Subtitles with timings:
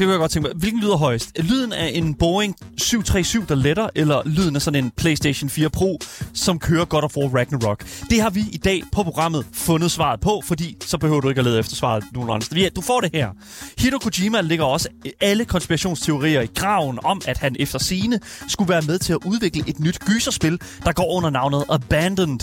[0.00, 0.56] Det kunne jeg godt tænke mig.
[0.56, 1.38] Hvilken lyder højst?
[1.38, 5.98] Lyden af en Boeing 737, der letter, eller lyden af sådan en PlayStation 4 Pro,
[6.34, 7.84] som kører God of War Ragnarok?
[8.10, 11.38] Det har vi i dag på programmet fundet svaret på, fordi så behøver du ikke
[11.38, 12.70] at lede efter svaret nogen andre steder.
[12.70, 13.30] Du får det her.
[13.78, 14.88] Hideo Kojima ligger også
[15.20, 19.64] alle konspirationsteorier i graven om, at han efter sine skulle være med til at udvikle
[19.66, 22.40] et nyt gyserspil, der går under navnet Abandoned.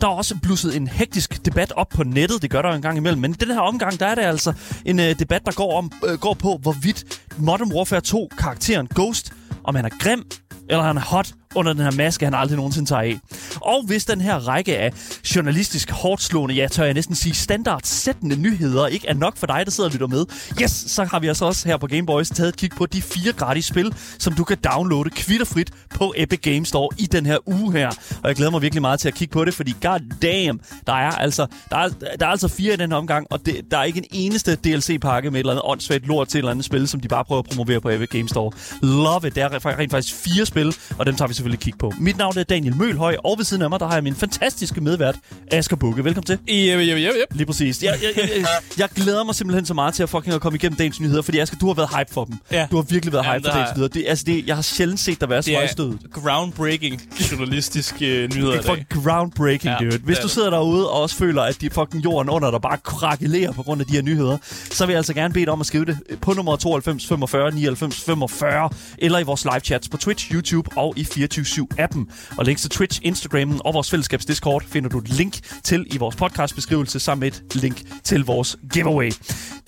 [0.00, 2.82] Der er også blusset en hektisk debat op på nettet, det gør der jo en
[2.82, 4.52] gang imellem, men i den her omgang, der er det altså
[4.84, 6.99] en øh, debat, der går, om, øh, går på, hvorvidt
[7.38, 9.32] Modern Warfare 2 karakteren Ghost,
[9.64, 10.24] om han er grim,
[10.68, 13.20] eller han er hot under den her maske, han aldrig nogensinde tager af.
[13.56, 14.92] Og hvis den her række af
[15.36, 19.70] journalistisk hårdslående, ja, tør jeg næsten sige standardsættende nyheder, ikke er nok for dig, der
[19.70, 20.26] sidder og lytter med,
[20.62, 23.32] yes, så har vi altså også her på Gameboys taget et kig på de fire
[23.32, 27.72] gratis spil, som du kan downloade kvitterfrit på Epic Games Store i den her uge
[27.72, 27.88] her.
[28.22, 30.92] Og jeg glæder mig virkelig meget til at kigge på det, fordi god damn, der
[30.92, 31.88] er altså, der er,
[32.20, 34.56] der er altså fire i den her omgang, og det, der er ikke en eneste
[34.56, 37.24] DLC-pakke med et eller andet åndssvagt lort til et eller andet spil, som de bare
[37.24, 38.52] prøver at promovere på Epic Games Store.
[38.82, 39.34] Love it.
[39.34, 41.92] Der er rent faktisk fire spil, og dem tager vi selvfølgelig kig på.
[41.98, 44.80] Mit navn er Daniel Mølhøj, og ved siden af mig, der har jeg min fantastiske
[44.80, 45.16] medvært,
[45.52, 46.04] Asger Bukke.
[46.04, 46.34] Velkommen til.
[46.34, 47.14] Yep, yep, yep.
[47.30, 47.82] Lige præcis.
[47.82, 48.46] Jeg, jeg, jeg,
[48.78, 51.38] jeg, glæder mig simpelthen så meget til at fucking at komme igennem dagens nyheder, fordi
[51.38, 52.34] Asger, du har været hype for dem.
[52.52, 52.66] Ja.
[52.70, 53.88] Du har virkelig været Jamen, hype for dagens nyheder.
[53.88, 55.98] Det, altså, det, jeg har sjældent set dig være så højstød.
[56.12, 57.02] groundbreaking
[57.32, 59.98] journalistisk øh, nyheder Det er fucking groundbreaking, Ja, dude.
[60.04, 63.52] Hvis du sidder derude og også føler, at de fucking jorden under dig bare krakelerer
[63.52, 64.38] på grund af de her nyheder,
[64.70, 67.50] så vil jeg altså gerne bede dig om at skrive det på nummer 92 45
[67.50, 72.10] 99 45, eller i vores live chats på Twitch, YouTube og i 24-7-appen.
[72.38, 75.98] Og links til Twitch, Instagram og vores fællesskabs Discord finder du et link til i
[75.98, 79.12] vores podcastbeskrivelse, sammen med et link til vores giveaway.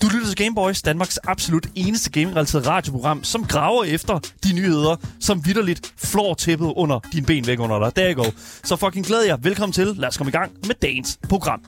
[0.01, 5.45] Du lytter til Gameboys, Danmarks absolut eneste gaming-relateret radioprogram, som graver efter de nyheder, som
[5.45, 7.95] vidderligt flår tæppet under din ben væk under dig.
[7.95, 8.31] Der you go.
[8.63, 9.43] Så fucking glæder jeg.
[9.43, 9.87] Velkommen til.
[9.87, 11.61] Lad os komme i gang med dagens program.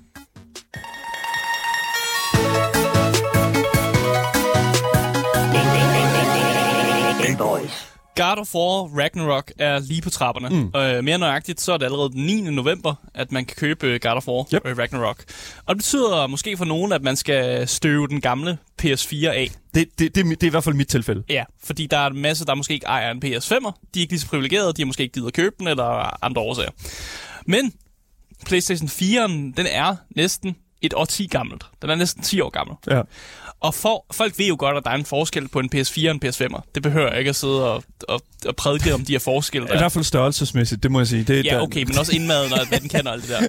[7.37, 7.94] Boys.
[8.15, 10.49] God of War Ragnarok er lige på trapperne.
[10.49, 10.79] Mm.
[10.79, 12.41] Øh, mere nøjagtigt, så er det allerede den 9.
[12.41, 14.61] november, at man kan købe God of War Yep.
[14.67, 14.77] yep.
[14.77, 15.23] Ragnarok.
[15.65, 19.51] Og det betyder måske for nogen, at man skal støve den gamle PS4 af.
[19.73, 21.23] Det, det, det, det er i hvert fald mit tilfælde.
[21.29, 23.71] Ja, fordi der er en masse, der måske ikke ejer en PS5'er.
[23.93, 26.23] De er ikke lige så privilegerede, de har måske ikke givet at købe den, eller
[26.25, 26.71] andre årsager.
[27.45, 27.73] Men
[28.45, 31.63] PlayStation 4'eren, den er næsten et år 10 gammelt.
[31.81, 32.75] Den er næsten 10 år gammel.
[32.87, 33.01] Ja.
[33.65, 36.15] Og for, folk ved jo godt, at der er en forskel på en PS4 og
[36.15, 36.61] en PS5'er.
[36.75, 39.67] Det behøver jeg ikke at sidde og, og, og prædike om de her forskelle.
[39.67, 39.77] I Der.
[39.77, 41.23] hvert fald størrelsesmæssigt, det må jeg sige.
[41.23, 43.47] Det, Ja, der- okay, men også indmaden og hvad den kan og alt det der.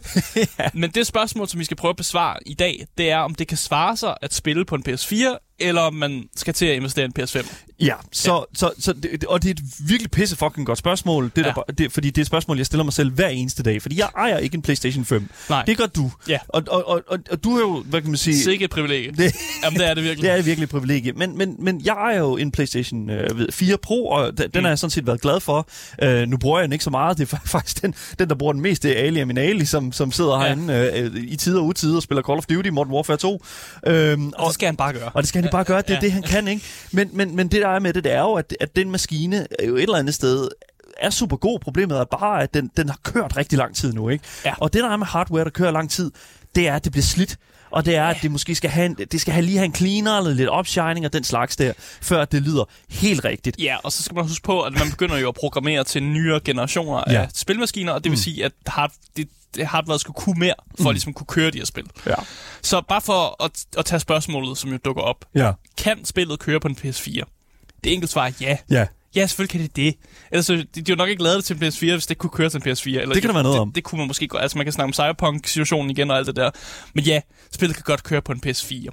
[0.64, 0.68] ja.
[0.74, 3.48] Men det spørgsmål, som vi skal prøve at besvare i dag, det er, om det
[3.48, 7.04] kan svare sig at spille på en PS4, eller om man skal til at investere
[7.04, 7.54] i en PS5.
[7.80, 11.42] Ja, så, så, så det, og det er et virkelig pisse fucking godt spørgsmål, det,
[11.42, 11.46] ja.
[11.48, 11.52] Ja.
[11.66, 13.98] der, det, fordi det er et spørgsmål, jeg stiller mig selv hver eneste dag, fordi
[13.98, 15.28] jeg ejer ikke en PlayStation 5.
[15.50, 15.64] Nej.
[15.64, 16.10] Det gør du.
[16.28, 16.38] Ja.
[16.48, 18.38] Og, og, og, og, og du har jo, hvad kan man sige...
[18.38, 19.10] Sikke et privilegie.
[19.12, 19.34] Det,
[19.64, 20.22] Jamen, det er det virkelig.
[20.30, 21.12] det er virkelig et privilegie.
[21.12, 24.62] Men, men, men jeg ejer jo en PlayStation øh, ved 4 Pro, og den, den
[24.64, 25.68] har jeg sådan set været glad for.
[26.02, 27.18] Øh, nu bruger jeg den ikke så meget.
[27.18, 29.92] Det er fa- faktisk den, den der bruger den mest, det er Ali Aminali, som,
[29.92, 30.46] som sidder Ja.
[30.46, 33.44] herinde øh, i tider og utider og spiller Call of Duty, Modern Warfare 2.
[33.86, 35.08] Øhm, Og det skal han bare gøre.
[35.14, 36.00] og det skal jo bare gøre, det er Ja.
[36.00, 36.62] det, han kan, ikke?
[36.92, 39.46] Men, men, men det, der er med det, det er jo, at, at den maskine
[39.58, 40.48] er jo et eller andet sted
[41.00, 41.58] er super god.
[41.60, 44.24] Problemet er bare, at den, den har kørt rigtig lang tid nu, ikke?
[44.44, 44.54] Ja.
[44.58, 46.10] Og det, der er med hardware, der kører lang tid,
[46.54, 47.36] det er, at det bliver slidt.
[47.70, 49.74] Og det er, at det måske skal have, en, det skal have lige have en
[49.74, 53.56] cleaner eller lidt opshining og den slags der, før det lyder helt rigtigt.
[53.58, 56.40] Ja, og så skal man huske på, at man begynder jo at programmere til nyere
[56.44, 57.20] generationer Ja.
[57.22, 58.22] af spilmaskiner, og det vil Mm.
[58.22, 60.86] sige, at hard, det, det hardware skulle kunne mere, for Mm.
[60.88, 61.84] at ligesom kunne køre de her spil.
[62.06, 62.14] Ja.
[62.62, 65.24] Så bare for at, at tage spørgsmålet, som jo dukker op.
[65.34, 65.52] Ja.
[65.78, 67.20] Kan spillet køre på en PS4?
[67.84, 68.56] Det enkelt svar er ja.
[68.70, 68.86] Ja.
[69.16, 69.94] Ja, selvfølgelig kan det det.
[70.32, 72.30] Ellers, så- de, de jo nok ikke lavet det til en PS4, hvis det kunne
[72.30, 73.00] køre til en PS4.
[73.00, 73.72] Eller, Det kan der være noget det, om.
[73.72, 74.42] Det kunne man måske godt.
[74.42, 76.50] Altså, man kan snakke om Cyberpunk-situationen igen og alt det der.
[76.94, 77.20] Men ja,
[77.52, 78.86] spillet kan godt køre på en PS4.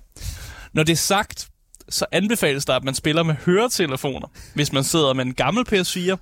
[0.74, 1.48] Når det er sagt,
[1.90, 6.18] så anbefales der, at man spiller med høretelefoner, hvis man sidder med en gammel PS4.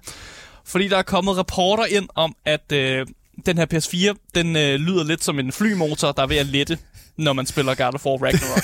[0.66, 3.06] Fordi der er kommet rapporter ind om, at øh,
[3.46, 6.78] den her PS4, den øh, lyder lidt som en flymotor, der er ved at lette,
[7.18, 8.64] når man spiller God of War Ragnarok.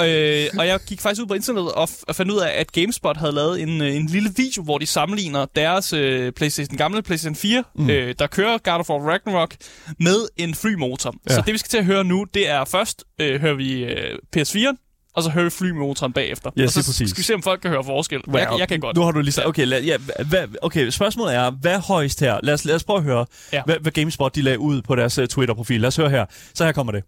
[0.06, 2.72] øh, og jeg gik faktisk ud på internettet og, f- og fandt ud af, at
[2.72, 7.02] GameSpot havde lavet en, øh, en lille video, hvor de sammenligner deres øh, PlayStation, gamle
[7.02, 7.90] PlayStation 4, mm.
[7.90, 9.54] øh, der kører God of War Ragnarok,
[10.00, 11.14] med en flymotor.
[11.28, 11.34] Ja.
[11.34, 14.18] Så det, vi skal til at høre nu, det er først øh, hører vi øh,
[14.36, 14.87] PS4'en,
[15.18, 16.50] og så hører vi flymotoren bagefter.
[16.58, 17.10] Yes, og så præcis.
[17.10, 18.20] skal vi se, om folk kan høre forskel.
[18.28, 18.96] Well, jeg, jeg kan godt.
[18.96, 19.96] Nu har du lige sagt, okay, lad, ja,
[20.28, 22.40] hvad, okay, spørgsmålet er, hvad højst her?
[22.42, 23.56] Lad os, lad os prøve at høre, ja.
[23.56, 23.62] Ja.
[23.66, 25.80] hvad, hvad GameSpot de lagde ud på deres uh, Twitter-profil.
[25.80, 26.24] Lad os høre her.
[26.54, 27.02] Så her kommer det.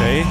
[0.00, 0.24] Okay.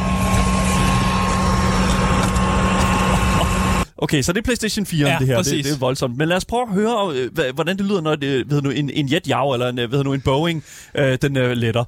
[4.01, 5.35] Okay, så det er PlayStation 4, Ja, det her.
[5.35, 5.65] Det, præcis.
[5.65, 6.17] det er voldsomt.
[6.17, 8.89] Men lad os prøve at høre, øh, hvordan det lyder, når det, ved nu, en,
[8.89, 10.63] en jetjager eller en, øh, ved nu, en Boeing,
[10.95, 11.83] øh, den øh, letter.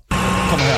[0.50, 0.76] Kom her.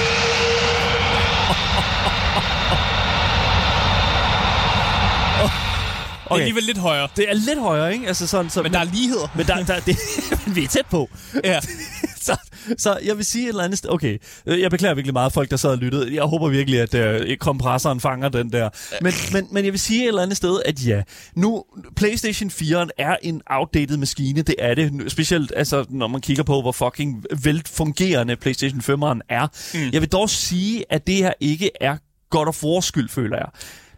[6.23, 6.42] Det er Okay.
[6.42, 7.08] alligevel lidt højere.
[7.16, 8.08] Det er lidt højere, ikke?
[8.08, 9.28] Altså sådan, så, Men der er ligheder.
[9.36, 9.98] men der, der, det,
[10.46, 11.10] men vi er tæt på.
[11.44, 11.60] Ja.
[12.28, 12.38] så,
[12.78, 13.90] så jeg vil sige et eller andet sted.
[13.90, 16.16] Okay, jeg beklager virkelig meget folk, der sad og lyttede.
[16.16, 18.70] Jeg håber virkelig, at øh, kompressoren fanger den der.
[19.02, 21.02] Men, men, men jeg vil sige et eller andet sted, at ja,
[21.36, 21.64] nu
[21.96, 24.42] PlayStation 4 er en outdated maskine.
[24.42, 25.12] Det er det.
[25.12, 29.48] Specielt altså, når man kigger på, hvor fucking velfungerende PlayStation 5'eren er.
[29.74, 29.90] Mm.
[29.94, 31.98] Jeg vil dog sige, at det her ikke er
[32.30, 33.48] godt og forskyld, føler jeg.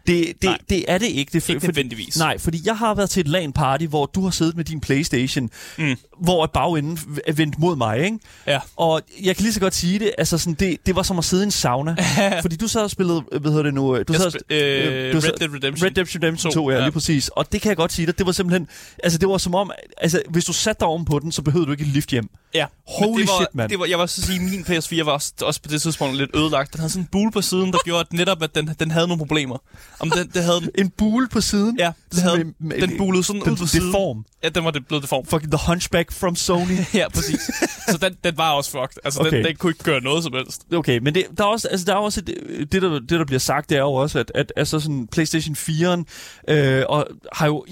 [0.06, 0.56] Det, Nej.
[0.60, 1.30] det, det er det ikke.
[1.32, 2.18] Det, Ikke for- nødvendigvis.
[2.18, 5.50] Nej, fordi jeg har været til et LAN-party, hvor du har siddet med din Playstation,
[5.78, 5.96] mm.
[6.22, 8.18] hvor bagenden er vendt mod mig, ikke?
[8.46, 8.60] Ja.
[8.76, 11.24] Og jeg kan lige så godt sige det, altså sådan, det, det var som at
[11.24, 11.96] sidde i en sauna.
[12.42, 13.82] fordi du sad og spillede, hvad hedder det nu?
[14.02, 16.70] Du Jeg sad, sp- øh, du sad- Red Dead Redemption Red Dead Redemption 2, 2,
[16.70, 16.82] ja, ja.
[16.82, 17.28] lige præcis.
[17.28, 18.68] Og det kan jeg godt sige dig, det var simpelthen,
[19.04, 21.66] altså det var som om, altså hvis du satte dig oven på den, så behøvede
[21.66, 22.28] du ikke et lift hjem.
[22.54, 22.66] Ja.
[22.88, 23.70] Holy det var, shit, mand.
[23.70, 26.30] Det var, jeg vil så sige, min PS4 var også, også på det tidspunkt lidt
[26.36, 26.72] ødelagt.
[26.72, 29.06] Den havde sådan en bule på siden, der gjorde at netop, at den, den havde
[29.08, 29.58] nogle problemer.
[30.00, 30.70] Om den, det havde den.
[30.78, 31.78] En bule på siden.
[31.78, 33.86] Ja, den, Sådan havde, med- med- den bulede sådan den, ud på siden.
[33.86, 34.24] Deform.
[34.44, 35.26] Ja, den var det blevet deform.
[35.26, 36.78] Fucking The Hunchback from Sony.
[36.94, 37.40] Ja, præcis.
[37.88, 38.96] Så den, den var også fucked.
[39.04, 39.36] Altså, okay.
[39.36, 40.62] Den, den kunne ikke gøre noget som helst.
[40.74, 43.24] Okay, men det, der er også, altså, der er også et, det, der, det, der
[43.24, 46.04] bliver sagt, det er jo også, at, at altså sådan PlayStation 4
[46.48, 47.64] øh, og har jo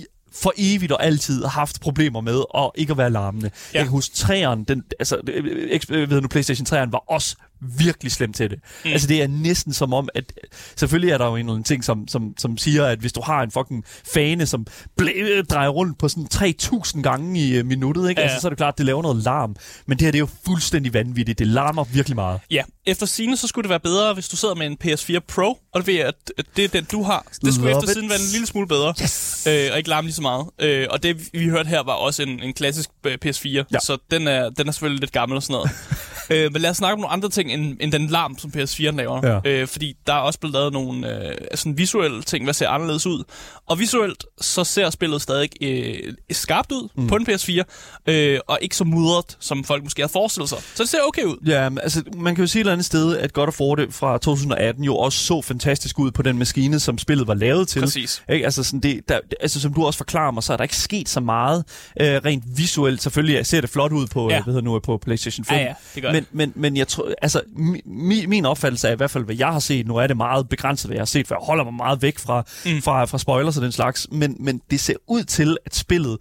[0.43, 3.51] for evigt og altid haft problemer med at ikke at være larmende.
[3.75, 3.79] Ja.
[3.79, 7.37] Jeg kan huske, 3'eren, den, altså, øh, eks- øh, ved nu, PlayStation 3'eren var også
[7.61, 8.59] virkelig slemt til det.
[8.85, 8.91] Mm.
[8.91, 10.33] Altså, det er næsten som om, at
[10.77, 13.21] selvfølgelig er der jo en eller anden ting, som, som, som siger, at hvis du
[13.25, 13.85] har en fucking
[14.15, 14.67] fane, som
[15.03, 18.21] blæ- drejer rundt på sådan 3000 gange i øh, minuttet, ikke?
[18.21, 18.27] Ja.
[18.27, 19.57] Altså, så er det klart, at det laver noget larm.
[19.87, 21.39] Men det her, det er jo fuldstændig vanvittigt.
[21.39, 22.41] Det larmer virkelig meget.
[22.51, 25.59] Ja, efter sine så skulle det være bedre, hvis du sidder med en PS4 Pro,
[25.75, 26.15] og det ved jeg, at
[26.57, 27.27] det er den, du har.
[27.45, 29.47] Det skulle Love efter siden være en lille smule bedre, Yes!
[29.49, 30.47] øh, og ikke larme lige så meget.
[30.61, 33.63] Øh, og det, vi hørte her, var også en, en klassisk øh, PS4, Ja.
[33.83, 35.71] så den er, den er selvfølgelig lidt gammel og sådan noget.
[36.31, 38.91] øh, men lad os snakke om nogle andre ting, end, end den larm, som PS4
[38.97, 39.41] laver.
[39.45, 39.51] Ja.
[39.51, 43.07] Øh, fordi der er også blevet lavet nogle øh, sådan visuelle ting, hvad ser anderledes
[43.07, 43.25] ud.
[43.67, 47.07] Og visuelt, så ser spillet stadig øh, skarpt ud mm.
[47.07, 47.63] på en PS4,
[48.07, 50.59] øh, og ikke så mudret, som folk måske havde forestillet sig.
[50.75, 51.37] Så det ser okay ud.
[51.47, 53.75] Ja, men altså, man kan jo sige et eller andet sted, at God of War
[53.75, 57.69] det fra 2018 jo også så fantastisk ud på den maskine, som spillet var lavet
[57.69, 57.81] til.
[57.81, 58.23] Præcis.
[58.33, 58.45] Ikke?
[58.45, 61.09] Altså, sådan det, der, altså, som du også forklarer mig, så er der ikke sket
[61.09, 61.65] så meget
[62.01, 63.03] øh, rent visuelt.
[63.03, 64.35] Selvfølgelig ser det flot ud på, Ja.
[64.37, 64.43] ja.
[64.43, 65.57] hvad hedder nu, på PlayStation 5.
[65.59, 67.41] Ja, ja, det gør men, men, men jeg tror, altså,
[67.87, 70.49] mi, min opfattelse af i hvert fald, hvad jeg har set, nu er det meget
[70.49, 72.83] begrænset, hvad jeg har set, for jeg holder mig meget væk fra, mm.
[72.83, 76.19] fra, fra spoilers og den slags, men, men det ser ud til, at spillet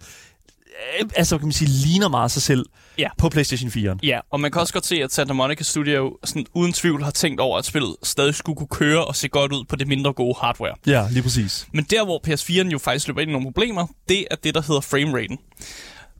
[1.00, 2.66] øh, altså, kan man sige, ligner meget sig selv
[2.98, 3.08] Ja.
[3.18, 3.96] på PlayStation 4.
[4.02, 7.10] Ja, og man kan også godt se, at Santa Monica Studio sådan, uden tvivl har
[7.10, 10.12] tænkt over, at spillet stadig skulle kunne køre og se godt ud på det mindre
[10.12, 10.74] gode hardware.
[10.86, 11.66] Ja, lige præcis.
[11.72, 14.62] Men der, hvor PS4'en jo faktisk løber ind i nogle problemer, det er det, der
[14.62, 15.38] hedder frameraten.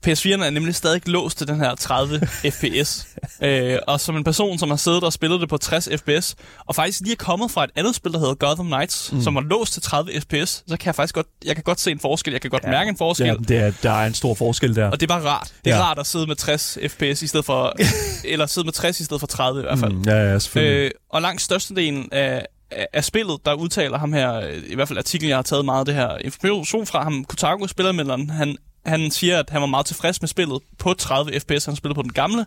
[0.06, 2.20] PS4'en er nemlig stadig låst til den her 30
[2.56, 3.06] fps.
[3.42, 6.34] Øh, og som en person, som har siddet og spillet det på 60 fps,
[6.66, 9.22] og faktisk lige er kommet fra et andet spil, der hedder Gotham Knights, mm.
[9.22, 11.90] som var låst til 30 fps, så kan jeg faktisk godt, jeg kan godt se
[11.90, 12.32] en forskel.
[12.32, 12.70] Jeg kan godt ja.
[12.70, 13.26] mærke en forskel.
[13.26, 14.90] Ja, det er, der er en stor forskel der.
[14.90, 15.52] Og det er bare rart.
[15.64, 15.82] Det er ja.
[15.82, 17.76] Rart at sidde med 60 fps i stedet for...
[18.32, 19.92] eller sidde med 60 i stedet for 30 i hvert fald.
[19.92, 20.84] Mm, ja, ja, selvfølgelig.
[20.84, 22.46] Øh, og langt størstedelen af,
[22.92, 25.84] af, spillet, der udtaler ham her, i hvert fald artiklen, jeg har taget meget af
[25.84, 30.22] det her information fra ham, Kotaku spillermelderen, han, han siger, at han var meget tilfreds
[30.22, 32.46] med spillet på 30 fps, han spillede på den gamle,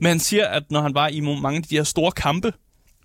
[0.00, 2.52] men han siger, at når han var i mange af de her store kampe,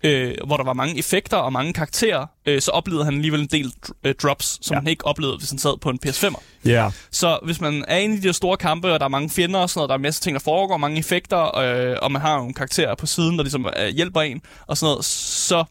[0.04, 3.46] øh, hvor der var mange effekter og mange karakterer, øh, så oplevede han alligevel en
[3.46, 3.72] del
[4.04, 4.78] øh, drops, som ja.
[4.80, 6.40] Han ikke oplevede, hvis han sad på en PS5'er.
[6.64, 9.30] Ja, Så hvis man er inde i de her store kampe, og der er mange
[9.30, 12.12] fjender og sådan noget, der er en masse ting, der foregår, mange effekter, øh, og
[12.12, 15.64] man har nogle karakterer på siden, der ligesom øh, hjælper en, og sådan noget, så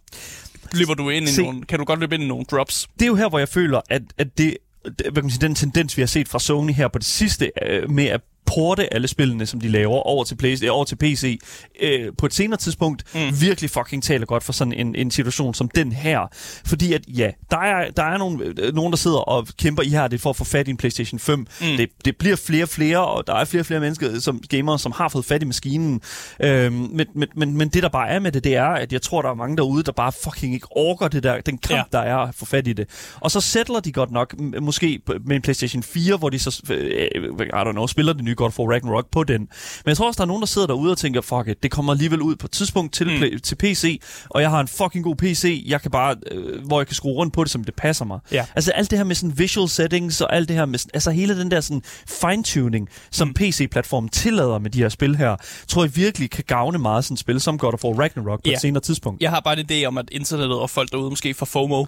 [0.73, 1.41] løber du ind i Se.
[1.43, 2.87] nogle, kan du godt løbe ind i nogle drops.
[2.93, 4.57] det er jo her, hvor jeg føler, at, at det-
[4.97, 7.51] hvad kan man sige, den tendens, vi har set fra Sony her på det sidste,
[7.67, 8.21] øh, med at
[8.55, 11.39] porte alle spillene, som de laver, over til, Play, øh, over til PC,
[11.81, 13.41] øh, på et senere tidspunkt, mm.
[13.41, 16.27] virkelig fucking taler godt for sådan en, en situation som den her.
[16.65, 19.89] Fordi at, ja, der er, der er nogen, øh, nogen, der sidder og kæmper i
[19.89, 21.39] her det for at få fat i en PlayStation 5.
[21.39, 21.45] Mm.
[21.77, 24.79] Det, det bliver flere og flere, og der er flere og flere mennesker, som gamere,
[24.79, 26.01] som har fået fat i maskinen.
[26.41, 29.01] Øhm, men, men, men, men det, der bare er med det, det er, at jeg
[29.01, 31.97] tror, der er mange derude, der bare fucking ikke orker det der, den kamp, Ja.
[31.97, 32.87] der er at få fat i det.
[33.19, 37.07] Og så sætter de godt nok, måske med en PlayStation 4, hvor de så, øh,
[37.41, 39.39] I don't know, spiller det nye God of War Ragnarok på den.
[39.41, 39.47] Men
[39.87, 41.91] jeg tror også, der er nogen, der sidder derude og tænker, fuck it, det kommer
[41.93, 43.39] alligevel ud på et tidspunkt til, mm.
[43.39, 46.87] til PC, og jeg har en fucking god PC, jeg kan bare, øh, hvor jeg
[46.87, 48.19] kan skrue rundt på det, som det passer mig.
[48.31, 48.45] Ja.
[48.55, 51.11] Altså alt det her med sådan visual settings, og alt det her med, sådan- altså
[51.11, 53.33] hele den der sådan fine-tuning, som mm.
[53.33, 55.35] PC-platformen tillader med de her spil her,
[55.67, 58.49] tror jeg virkelig kan gavne meget sådan et spil som God of War Ragnarok på
[58.49, 58.53] Ja.
[58.53, 59.21] et senere tidspunkt.
[59.21, 61.75] Jeg har bare en idé om, at internettet og folk derude måske får FOMO.
[61.79, 61.87] og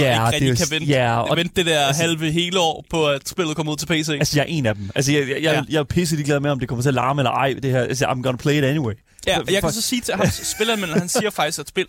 [0.00, 2.60] Ja, ikke rigtig det kan vente, ja, og, og- vente det der altså- halve hele
[2.60, 4.08] år på, at spillet kommer ud til PC.
[4.08, 4.90] Altså, jeg er en af dem.
[4.94, 5.67] Altså, jeg, jeg, jeg, Ja.
[5.68, 7.80] Jeg er pisse glad med, om det kommer til at larme eller ej, det her.
[7.80, 8.94] Altså, I'm gonna play it anyway.
[9.26, 11.86] Ja, og jeg kan For- så sige til ham, spilleranmelderen, han siger faktisk, at, spil,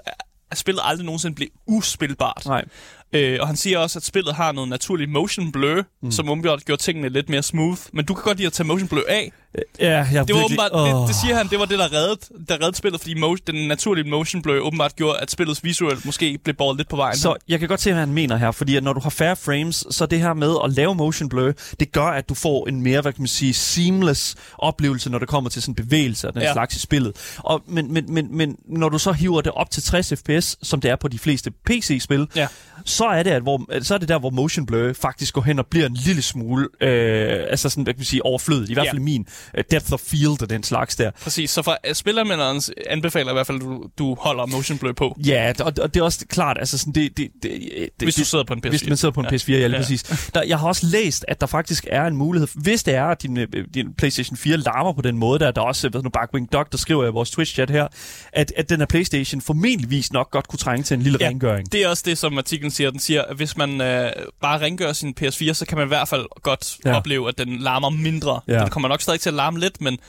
[0.51, 2.43] at spillet aldrig nogensinde blev uspilbart.
[2.45, 2.65] Nej.
[3.13, 6.11] Øh, og han siger også, at spillet har noget naturligt motion blur, mm.
[6.11, 7.81] som umiddelbart gjorde tingene lidt mere smooth.
[7.93, 9.31] Men du kan godt lide at tage motion blur af.
[9.79, 10.99] Ja, jeg Det var virkelig, åbenbart, åh.
[11.01, 13.67] det, det, siger han, det var det, der reddede, der reddede spillet, fordi mo- den
[13.67, 17.17] naturlige motion blur åbenbart gjorde, at spillets visuelt måske blev båret lidt på vejen.
[17.17, 19.35] Så jeg kan godt se, hvad han mener her, fordi at når du har færre
[19.35, 22.81] frames, så det her med at lave motion blur, det gør, at du får en
[22.83, 26.41] mere, hvad kan man sige, seamless oplevelse, når det kommer til sådan bevægelse og den
[26.41, 26.47] Ja.
[26.47, 26.53] ja.
[26.53, 27.13] slags i spillet.
[27.37, 30.81] Og, men, men, men, men når du så hiver det op til 60 fps, som
[30.81, 32.47] det er på de fleste PC-spil, Ja.
[32.85, 35.59] så er det, at hvor, så er det der, hvor motion blur faktisk går hen
[35.59, 38.69] og bliver en lille smule, øh, altså sådan, hvad kan man sige, overflødet.
[38.69, 38.91] I hvert Ja.
[38.91, 39.25] fald min øh,
[39.71, 41.11] depth of field og den slags der.
[41.23, 45.17] Præcis, så fra spillermænderens anbefaler i hvert fald, at du, du holder motion blur på,
[45.25, 47.51] Ja, og, og det er også klart, altså sådan, det, det, det,
[47.99, 48.69] det hvis du sidder på en PS4.
[48.69, 49.35] Hvis man sidder på en Ja.
[49.35, 49.77] PS4, ja, lige Ja.
[49.77, 50.29] præcis.
[50.33, 53.21] Der, jeg har også læst, at der faktisk er en mulighed, hvis det er, at
[53.21, 56.09] din, øh, din PlayStation 4 larmer på den måde, der, der er også, hvad nu,
[56.09, 57.87] Barkwing Dog, der skriver i vores Twitch-chat her,
[58.33, 61.27] at, at den her PlayStation formentligvis nok godt kunne trænge til en lille Ja.
[61.27, 61.71] rengøring.
[61.71, 62.91] Det er også det, som artiklen siger.
[62.91, 66.07] Den siger, at hvis man øh, bare rengør sin PS4, så kan man i hvert
[66.07, 66.75] fald godt.
[66.85, 66.97] Ja.
[66.97, 68.39] opleve, at den larmer mindre.
[68.47, 68.59] Ja.
[68.59, 69.99] Den kommer nok stadig til at larme lidt, men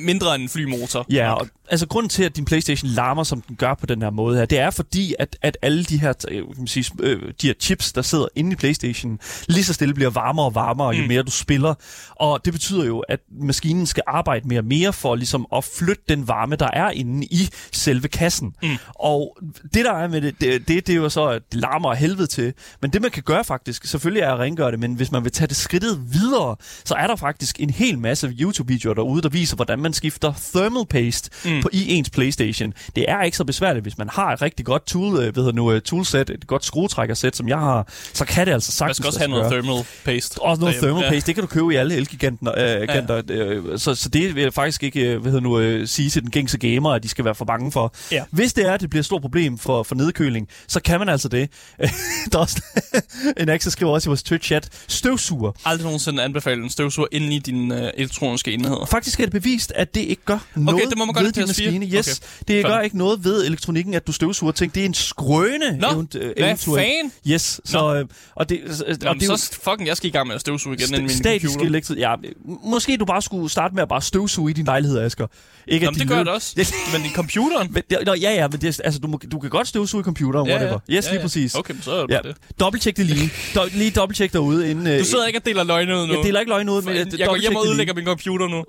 [0.00, 1.06] mindre end en flymotor.
[1.10, 4.10] Ja, og, altså grunden til, at din PlayStation larmer, som den gør på den her
[4.10, 7.22] måde her, det er fordi, at, at alle de her, øh, kan man sige, øh,
[7.42, 10.88] de her chips, der sidder inde i PlayStation, lige så stille bliver varmere og varmere,
[10.88, 11.08] jo Mm.
[11.08, 11.74] mere du spiller.
[12.10, 16.02] Og det betyder jo, at maskinen skal arbejde mere og mere for ligesom at flytte
[16.08, 18.54] den varme, der er inde i selve kassen.
[18.62, 18.68] Mm.
[18.94, 19.38] Og
[19.74, 22.26] det, der er med det, det, det, det er jo så, at det larmer helvede
[22.26, 22.52] til.
[22.82, 25.32] Men det, man kan gøre faktisk, selvfølgelig er at rengøre det, men hvis man vil
[25.32, 29.56] tage det skridtet videre, så er der faktisk en hel masse YouTube-videoer derude, der viser,
[29.56, 31.57] hvordan man skifter thermal paste Mm.
[31.58, 31.62] Mm.
[31.62, 32.74] på i ens PlayStation.
[32.96, 35.72] Det er ikke så besværligt, hvis man har et rigtig godt tool, øh, hedder nu,
[35.72, 39.06] øh, toolset, et godt skruetrækkersæt, som jeg har, så kan det altså Man sagtens skal
[39.06, 39.62] også have noget gøre.
[39.62, 40.42] thermal paste.
[40.42, 41.00] Også noget derhjemme.
[41.00, 42.52] thermal paste, det kan du købe i alle elgiganter.
[42.58, 42.88] Øh,
[43.28, 43.44] ja.
[43.44, 46.30] øh, så, så det vil jeg faktisk ikke øh, hvad nu, øh, sige til den
[46.30, 47.94] gængse gamer, at de skal være for bange for.
[48.12, 48.24] Ja.
[48.30, 51.08] Hvis det er, at det bliver et stort problem for, for nedkøling, så kan man
[51.08, 51.50] altså det.
[52.32, 52.62] der er også
[53.40, 55.52] en Axel skriver også i vores Twitch-chat, støvsuger.
[55.64, 58.86] Aldrig nogensinde anbefale en støvsuger inde i dine øh, elektroniske enheder.
[58.90, 61.47] Faktisk er det bevist, at det ikke gør noget det må man godt ved din
[61.48, 61.64] PS4.
[61.64, 61.86] maskine.
[61.86, 62.54] Yes, Okay.
[62.54, 62.72] det Fair.
[62.74, 64.74] gør ikke noget ved elektronikken, at du støvsuger ting.
[64.74, 65.78] Det er en skrøne.
[65.80, 66.86] Nå, event- øh, hvad eventuelt.
[66.86, 67.32] fan?
[67.32, 70.26] Yes, så, øh, og det, og det Jamen, jo så fucking, jeg skal i gang
[70.26, 71.68] med at støvsuge igen inden min statisk computer.
[71.70, 71.94] elektro...
[71.94, 72.14] Ja,
[72.64, 75.26] måske du bare skulle starte med at bare støvsuge i din lejlighed, Asger.
[75.68, 76.54] Ikke Jamen, at det gør løb- det også.
[76.92, 77.68] Men i computeren?
[77.72, 80.04] Men, det, nå, ja, ja, men det, altså, du, må, du kan godt støvsuge i
[80.04, 80.78] computeren, whatever.
[80.90, 81.54] Yes, lige præcis.
[81.54, 82.36] Okay, så er det Ja, det.
[82.60, 83.30] dobbelttjek det lige.
[83.54, 84.86] Do, lige dobbelttjek derude, inden...
[84.86, 86.14] øh, Du sidder ikke og deler løgne ud nu.
[86.14, 86.96] Jeg deler ikke løgn ud, men...
[86.96, 88.64] jeg, jeg går hjem og ødelægger min computer nu.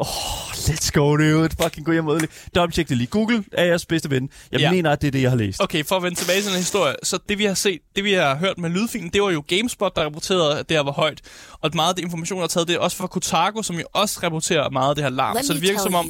[0.53, 1.49] Let's go, dude.
[1.63, 2.35] Fucking gå hjem og ødelægge.
[2.69, 3.07] Dobbelttjek det lige.
[3.07, 4.29] Google er jeres bedste ven.
[4.51, 4.71] Jeg Ja.
[4.71, 5.63] mener, at det er det, jeg har læst.
[5.63, 6.95] Okay, for at vende tilbage til den historie.
[7.03, 9.95] Så det vi har set, det vi har hørt med lydfilen, det var jo GameSpot,
[9.95, 11.21] der rapporterede, at det her var højt.
[11.61, 13.83] Og meget af det information, der er taget, det er også fra Kotaku, som jo
[13.93, 15.35] også rapporterer meget af det her larm.
[15.35, 16.05] Let Så det virker som om,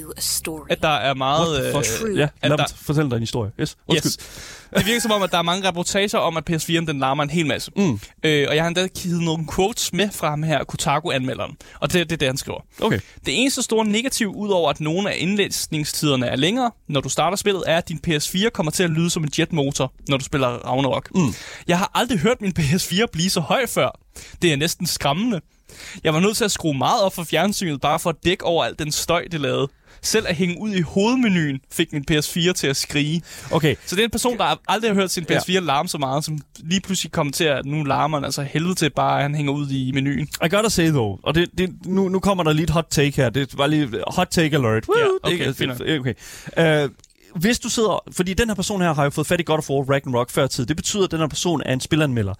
[0.70, 1.60] at der er meget...
[1.66, 3.51] Øh, ja, at lad der- mig fortælle dig en historie.
[3.60, 4.12] Yes, undskyld.
[4.12, 4.59] Yes.
[4.78, 7.30] Det virker som om, at der er mange reportager om, at PS4'en den larmer en
[7.30, 7.72] hel masse.
[7.76, 8.00] Mm.
[8.24, 11.58] Øh, og jeg har endda givet nogle quotes med fra ham her, Kotaku-anmelderen.
[11.80, 12.60] Og det, det er det, han skriver.
[12.82, 13.00] Okay.
[13.26, 17.64] Det eneste store negativ, udover at nogle af indlæsningstiderne er længere, når du starter spillet,
[17.68, 21.10] er, at din PS4 kommer til at lyde som en jetmotor, når du spiller Ragnarok.
[21.16, 21.34] Mm.
[21.68, 24.00] Jeg har aldrig hørt min PS4 blive så høj før.
[24.42, 25.42] Det er næsten skræmmende.
[26.04, 28.66] Jeg var nødt til at skrue meget op for fjernsynet, bare for at dække over
[28.66, 29.68] al den støj, det lavede.
[30.01, 33.22] Selv at hænge ud i hovedmenuen fik min PS4 til at skrige.
[33.51, 33.75] Okay.
[33.86, 36.38] Så det er en person, der aldrig har hørt sin PS4 larme så meget, som
[36.60, 39.53] lige pludselig kommer til at nu larmer han altså helvede til bare, at han hænger
[39.53, 40.27] ud i menuen.
[40.46, 43.15] I gotta say though, og det, det, nu, nu kommer der lige et hot take
[43.15, 43.29] her.
[43.29, 44.89] Det var lige hot take alert.
[44.89, 46.86] Woo, Ja, okay, det, det, okay.
[46.86, 46.91] Uh,
[47.36, 48.03] hvis du sidder...
[48.12, 50.48] Fordi den her person her har jo fået fat i God of War Ragnarok før
[50.48, 50.65] tid.
[50.65, 52.34] Det betyder, at den her person er en spilanmelder.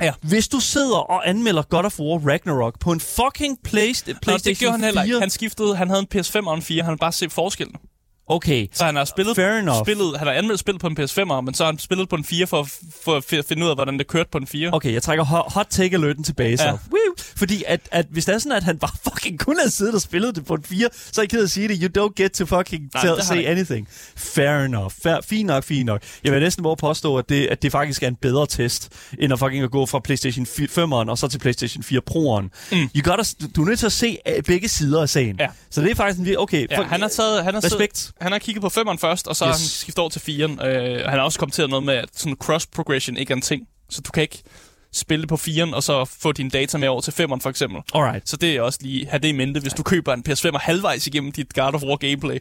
[0.00, 0.12] Ja.
[0.22, 4.38] Hvis du sidder og anmelder God of War Ragnarok på en fucking Playst- PlayStation Nå,
[4.44, 5.06] det gjorde han heller 4...
[5.06, 5.20] ikke.
[5.20, 7.76] Han skiftede, han havde en PS5 og en 4, han ville bare se forskellen.
[8.26, 8.66] Okay.
[8.72, 9.84] Så han har spillet, Fair enough.
[9.84, 12.24] spillet, han har anmeldt spillet på en PS5'er, men så har han spillet på en
[12.24, 12.68] 4 for,
[13.04, 14.70] for at fi- finde ud af, hvordan det kørte på en 4.
[14.72, 16.64] Okay, jeg trækker hot, hot take alerten tilbage så.
[16.64, 16.70] Ja.
[16.70, 17.14] Woo!
[17.36, 20.00] Fordi at, at hvis det er sådan, at han bare fucking kun havde siddet og
[20.00, 21.78] spillet det på en 4, så er jeg ked af at sige det.
[21.96, 23.88] You don't get to fucking Nej, tell, say anything.
[24.16, 24.92] Fair enough.
[25.02, 26.02] Fair, fint nok, fint nok.
[26.24, 28.88] Jeg vil næsten våge påstå, at det, at det faktisk er en bedre test,
[29.18, 32.42] end at fucking at gå fra PlayStation 5'eren og så til PlayStation 4 Pro'eren.
[32.72, 32.78] Mm.
[32.96, 33.24] You gotta,
[33.56, 35.36] du er nødt til at se øh, begge sider af sagen.
[35.40, 35.46] Ja.
[35.70, 36.66] Så det er faktisk en okay.
[36.70, 38.10] Ja, han har taget, han har Respekt.
[38.20, 39.50] Han har kigget på 5'eren først, og så yes.
[39.50, 40.66] har han skiftet over til 4'eren.
[40.66, 43.68] Øh, han har også kommenteret noget med, at sådan cross progression ikke er en ting.
[43.90, 44.42] Så du kan ikke
[44.94, 47.80] spille på 4'eren, og så få dine data med over til 5'eren for eksempel.
[47.94, 48.28] Alright.
[48.28, 51.06] Så det er også lige, have det i mente, hvis du køber en PS5 halvvejs
[51.06, 52.38] igennem dit God of War gameplay.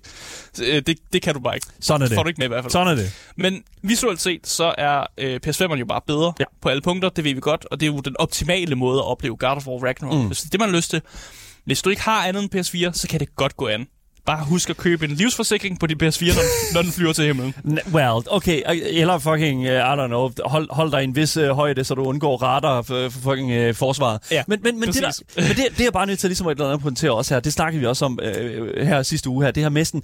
[0.54, 1.68] Så, øh, det, det kan du bare ikke.
[1.80, 2.16] Sådan er det.
[2.16, 2.72] får du ikke med i hvert fald.
[2.72, 3.14] Sådan er det.
[3.36, 6.46] Men visuelt set, så er øh, PS5'eren jo bare bedre ja.
[6.62, 9.06] på alle punkter, det ved vi godt, og det er jo den optimale måde at
[9.06, 10.22] opleve God of War Ragnarok.
[10.22, 10.28] Mm.
[10.28, 11.02] Hvis det er det, man har lyst til.
[11.66, 13.88] Hvis du ikke har andet end PS4, så kan det godt gå an.
[14.26, 17.54] Bare husk at købe en livsforsikring på din PS4, når, når den flyver til himlen.
[17.94, 21.48] Well, okay, eller fucking, uh, I don't know, hold, hold dig i en vis uh,
[21.48, 24.20] højde, så du undgår radar for, for fucking uh, forsvaret.
[24.32, 26.52] Ja, men men, men, det, der, men det, det er bare nødt til ligesom et
[26.52, 27.40] eller andet pointere også her.
[27.40, 29.52] Det snakkede vi også om uh, her sidste uge her.
[29.52, 30.04] Det her med sådan,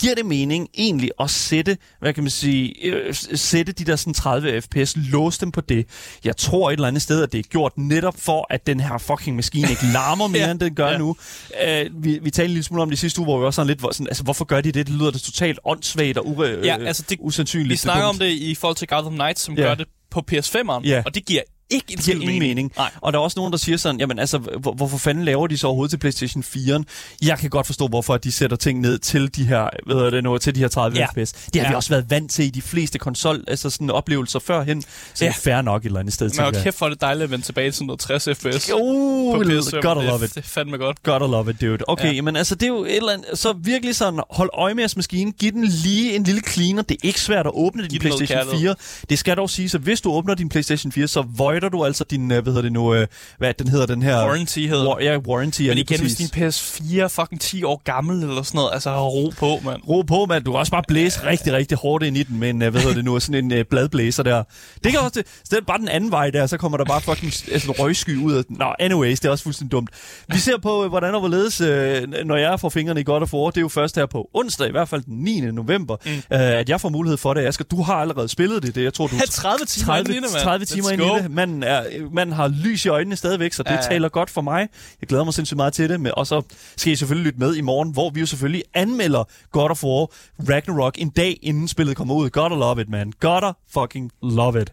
[0.00, 4.14] giver det mening egentlig at sætte, hvad kan man sige, øh, sætte de der sådan
[4.14, 5.86] 30 fps, låse dem på det.
[6.24, 8.98] Jeg tror et eller andet sted, at det er gjort netop for, at den her
[8.98, 10.98] fucking maskine ikke larmer mere, Ja, end den gør ja.
[10.98, 11.08] nu.
[11.08, 13.66] Uh, vi, vi talte en lille smule om det sidste uge, hvor vi også sådan
[13.66, 14.86] lidt, hvor, sådan, altså hvorfor gør de det?
[14.86, 17.70] Det lyder da totalt åndssvagt og ure, Ja, altså det- usandsynligt.
[17.70, 19.62] Vi snakker om det i forhold til Gotham Knights, som ja.
[19.62, 21.02] gør det på PS5'eren, Ja.
[21.06, 22.72] og det giver ikke en giver ingen mening.
[22.76, 22.90] Nej.
[23.00, 25.58] Og der er også nogen, der siger sådan, jamen altså, hvor, hvorfor fanden laver de
[25.58, 26.82] så overhovedet til PlayStation 4'eren?
[27.22, 30.24] Jeg kan godt forstå, hvorfor de sætter ting ned til de her, hvad hedder det
[30.24, 31.06] nu, til de her 30 Ja.
[31.06, 31.32] fps.
[31.32, 31.68] Det har ja.
[31.68, 34.82] vi også været vant til i de fleste konsol, altså sådan oplevelser førhen.
[34.82, 35.28] Så ja.
[35.28, 36.62] Det er fair nok et eller andet sted, Men jeg.
[36.62, 38.70] kæft for det dejligt at vende tilbage til noget 60 fps.
[38.74, 39.80] Oh, på PS5.
[39.80, 40.34] gotta det, love it.
[40.34, 41.02] Det er fandme godt.
[41.02, 41.78] Gotta love it, dude.
[41.88, 42.22] Okay, ja.
[42.22, 43.26] Men altså, det er jo et eller andet...
[43.34, 45.32] Så virkelig sådan, hold øje med jeres maskine.
[45.32, 46.82] Giv den lige en lille cleaner.
[46.82, 48.44] Det er ikke svært at åbne din Giv PlayStation 4.
[48.44, 48.74] kærlighed.
[49.10, 51.22] Det skal dog sige, så hvis du åbner din PlayStation 4, så
[51.60, 53.06] voider du altså din, øh, hvad hedder det nu, øh,
[53.38, 54.16] hvad den hedder, den her...
[54.16, 55.62] Warranty hedder War, ja, warranty.
[55.62, 59.32] Men igen, hvis din PS4 er fucking 10 år gammel eller sådan noget, altså ro
[59.38, 59.82] på, mand.
[59.88, 60.44] Ro på, mand.
[60.44, 62.94] Du kan også bare blæse rigtig, rigtig hårdt ind i den med øh, hvad hedder
[62.94, 64.42] det nu, sådan en bladblæser der.
[64.84, 67.32] Det kan også, det, er bare den anden vej der, så kommer der bare fucking
[67.52, 68.56] altså, røgsky ud af den.
[68.58, 69.90] Nå, anyways, det er også fuldstændig dumt.
[70.28, 73.50] Vi ser på, hvordan og hvorledes, øh, når jeg får fingrene i godt og for.
[73.50, 75.40] Det er jo først her på onsdag, i hvert fald den 9.
[75.40, 76.10] november, mm.
[76.10, 77.46] øh, at jeg får mulighed for det.
[77.46, 78.74] Asger, du har allerede spillet det.
[78.74, 80.42] det jeg tror, du Ha' 30 timer 30, inde i det, mand.
[80.42, 81.30] 30 Let's timer ind i det.
[81.50, 84.68] Manden, er, manden har lys i øjnene stadigvæk, så det Ja, taler godt for mig.
[85.00, 86.00] Jeg glæder mig sindssygt meget til det.
[86.00, 86.42] Men, og så
[86.76, 90.10] skal I selvfølgelig lytte med i morgen, hvor vi jo selvfølgelig anmelder God of War
[90.48, 92.30] Ragnarok en dag inden spillet kommer ud.
[92.30, 93.12] Gotta love it, man.
[93.20, 94.72] Gotta fucking love it.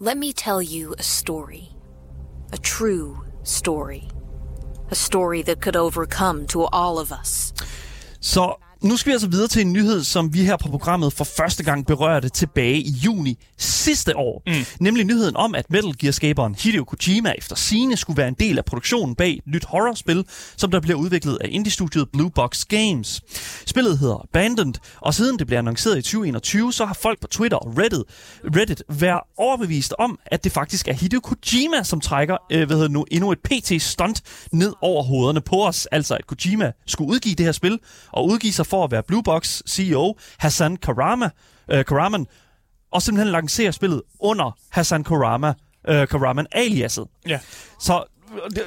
[0.00, 1.68] Let me tell you a story.
[2.52, 4.02] A true story.
[4.90, 7.52] A story that could overcome to all of us.
[8.24, 11.24] Så nu skal vi altså videre til en nyhed, som vi her på programmet for
[11.24, 14.42] første gang berørte tilbage i juni sidste år.
[14.46, 14.52] Mm.
[14.80, 18.64] Nemlig nyheden om, at Metal Gear-skaberen Hideo Kojima efter sine skulle være en del af
[18.64, 20.24] produktionen bag et nyt horrorspil,
[20.56, 23.22] som der bliver udviklet af indie-studiet Blue Box Games.
[23.66, 27.58] Spillet hedder Abandoned, og siden det blev annonceret i 2021, så har folk på Twitter
[27.58, 28.02] og Reddit,
[28.56, 32.90] Reddit været overbevist om, at det faktisk er Hideo Kojima, som trækker øh, hvad hedder
[32.90, 35.86] nu, endnu et PT-stunt ned over hovederne på os.
[35.86, 37.78] Altså at Kojima skulle udgive det her spil,
[38.12, 41.30] og udgive sig for at være Blue Box CEO Hassan Karama,
[41.70, 42.26] øh, Karaman,
[42.92, 45.54] og simpelthen lancere spillet under Hassan Karama,
[45.88, 47.04] øh, Karaman aliaset.
[47.28, 47.38] Ja.
[47.80, 48.04] Så,
[48.50, 48.64] det,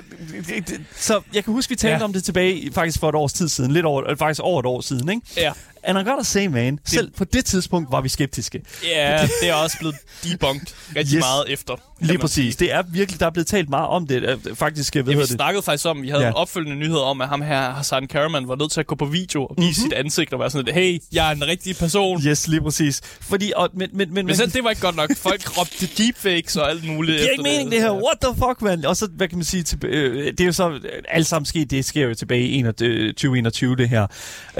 [0.48, 2.04] det, det, så jeg kan huske, vi talte ja.
[2.04, 3.72] Om det tilbage faktisk for et års tid siden.
[3.72, 5.22] Lidt over, øh, faktisk over et år siden, ikke?
[5.38, 5.52] Ja.
[5.84, 8.62] And I gotta say, man, selv på det tidspunkt var vi skeptiske.
[8.84, 11.22] Ja, det er også blevet debunked rigtig yes.
[11.22, 11.76] meget efter.
[12.00, 12.56] Lige præcis.
[12.56, 14.24] Det er virkelig, der er blevet talt meget om det.
[14.24, 15.30] øh, Faktisk, hvad Ja, vi det?
[15.30, 16.28] snakkede faktisk om, vi havde Ja.
[16.30, 19.06] en opfølgende nyhed om, at ham her, Hassan Karaman, var nødt til at gå på
[19.06, 19.74] video og vise mm-hmm.
[19.92, 22.22] sit ansigt og være sådan lidt, hey, jeg er en rigtig person.
[22.28, 23.02] Yes, lige præcis.
[23.22, 25.10] Fordi, og, men, men, men, Men selv det var ikke godt nok.
[25.18, 27.20] Folk råbte deepfakes og alt muligt.
[27.20, 27.92] det er ikke meningen, det her.
[27.92, 28.86] What the fuck, man?
[28.86, 30.80] Og så, hvad kan man sige, til, øh, det er jo så, øh,
[31.10, 34.08] alt sammen sket, det sker jo tilbage i 21 2021, det her.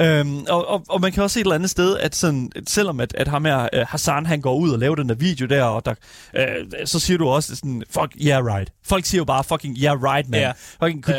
[0.00, 3.00] Øhm, og, og, og, man kan også se et eller andet sted, at sådan, selvom
[3.00, 5.62] at, at ham her, øh, Hassan, han går ud og laver den der video der,
[5.62, 5.94] og der,
[6.36, 6.44] øh,
[6.84, 8.72] så siger du også sådan, fuck, yeah, right.
[8.86, 10.40] Folk siger jo bare, fucking, yeah, right, man.
[10.40, 10.52] Ja.
[10.82, 11.14] Fucking, Ja,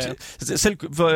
[0.50, 0.56] ja.
[0.56, 1.10] Selv, for,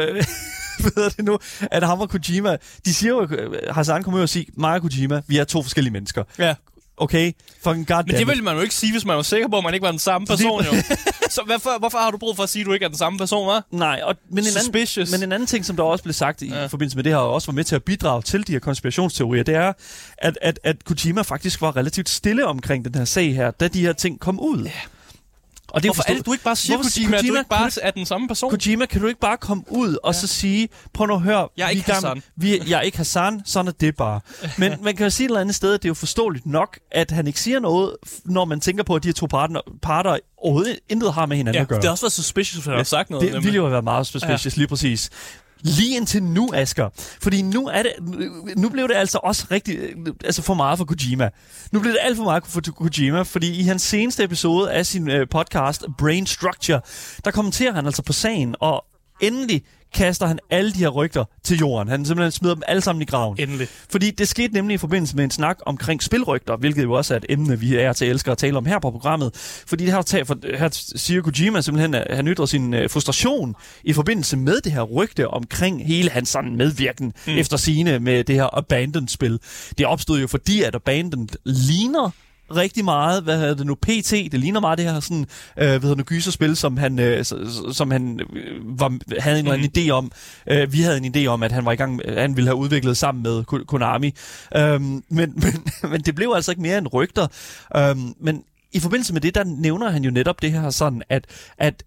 [0.83, 4.29] hedder det nu, at ham og Kojima, de siger jo, øh, Hassan kommer jo og
[4.29, 6.25] siger, mig og Kojima, vi er to forskellige mennesker.
[6.39, 6.55] Ja.
[6.97, 7.33] Okay?
[7.63, 9.65] Fucking goddamn Men det ville man jo ikke sige, hvis man var sikker på, at
[9.65, 10.73] man ikke var den samme person, jo.
[11.31, 13.19] Så hvorfor, hvorfor har du brug for at sige, at du ikke er den samme
[13.19, 13.61] person, hva'?
[13.71, 16.49] Nej, og, men, en anden, men en anden ting, som der også blev sagt i.
[16.49, 16.67] Ja.
[16.67, 19.43] forbindelse med det her, og også var med til at bidrage til de her konspirationsteorier,
[19.43, 19.73] det er,
[20.19, 23.81] at, at, at Kojima faktisk var relativt stille omkring den her sag her, da de
[23.81, 24.65] her ting kom ud.
[24.65, 24.71] Ja.
[25.75, 27.39] Og det er Hvorfor er det, du ikke bare siger, Hvorfor Kojima, at du Kojima,
[27.39, 28.51] ikke bare er den samme person?
[28.51, 30.21] Kojima, kan du ikke bare komme ud og ja.
[30.21, 32.81] så sige, prøv nu at høre, Jeg er vi ikke gammel- Hassan." Vi, jeg er
[32.81, 34.21] ikke Hassan, sådan er det bare.
[34.59, 36.79] Men man kan jo sige et eller andet sted, at det er jo forståeligt nok,
[36.93, 40.19] at han ikke siger noget, når man tænker på, at de her to parter, parter
[40.39, 41.77] overhovedet intet har med hinanden ja, at gøre.
[41.79, 43.23] det har også været suspicious, at han har sagt noget.
[43.23, 43.45] Det nemlig.
[43.45, 44.61] ville jo have været meget suspicious, ja.
[44.61, 45.11] lige præcis.
[45.64, 46.88] Lige indtil nu, Asger.
[47.22, 47.92] Fordi nu er det,
[48.57, 49.79] nu blev det altså også rigtig,
[50.24, 51.31] altså for meget for Kojima.
[51.72, 55.11] Nu blev det alt for meget for Kojima, fordi i hans seneste episode af sin
[55.11, 56.81] øh, podcast, Brain Structure,
[57.24, 58.85] der kommenterer han altså på sagen, og
[59.20, 59.62] endelig
[59.95, 61.89] kaster han alle de her rygter til jorden.
[61.89, 63.37] Han simpelthen smider dem alle sammen i graven.
[63.41, 63.69] Endelig.
[63.91, 67.19] Fordi det skete nemlig i forbindelse med en snak omkring spilrygter, hvilket jo også er
[67.19, 69.35] et emne, vi er til elsker at tale om her på programmet.
[69.67, 73.55] Fordi det her, for, her siger Kojima simpelthen, at han ytrer sin øh, frustration
[73.85, 77.33] i forbindelse med det her rygte omkring hele hans sådan medvirken mm.
[77.33, 79.39] efter sine med det her Abandoned-spil.
[79.79, 82.11] Det opstod jo fordi, at Abandoned ligner
[82.51, 85.27] rigtig meget, hvad hedder det nu, PT, det ligner meget det her sådan,
[85.59, 87.25] øh, hvad hedder det, gyserspil, som han, øh,
[87.73, 90.13] som han øh, var, havde en eller anden idé om.
[90.51, 92.57] Øh, vi havde en idé om, at han var i gang, med- han ville have
[92.57, 94.15] udviklet sammen med Ko- Konami.
[94.57, 95.05] Øhm, men,
[95.43, 97.27] men, men det blev altså ikke mere end rygter.
[97.77, 98.43] Øhm, men
[98.75, 101.27] i forbindelse med det, der nævner han jo netop det her sådan, at,
[101.59, 101.85] at,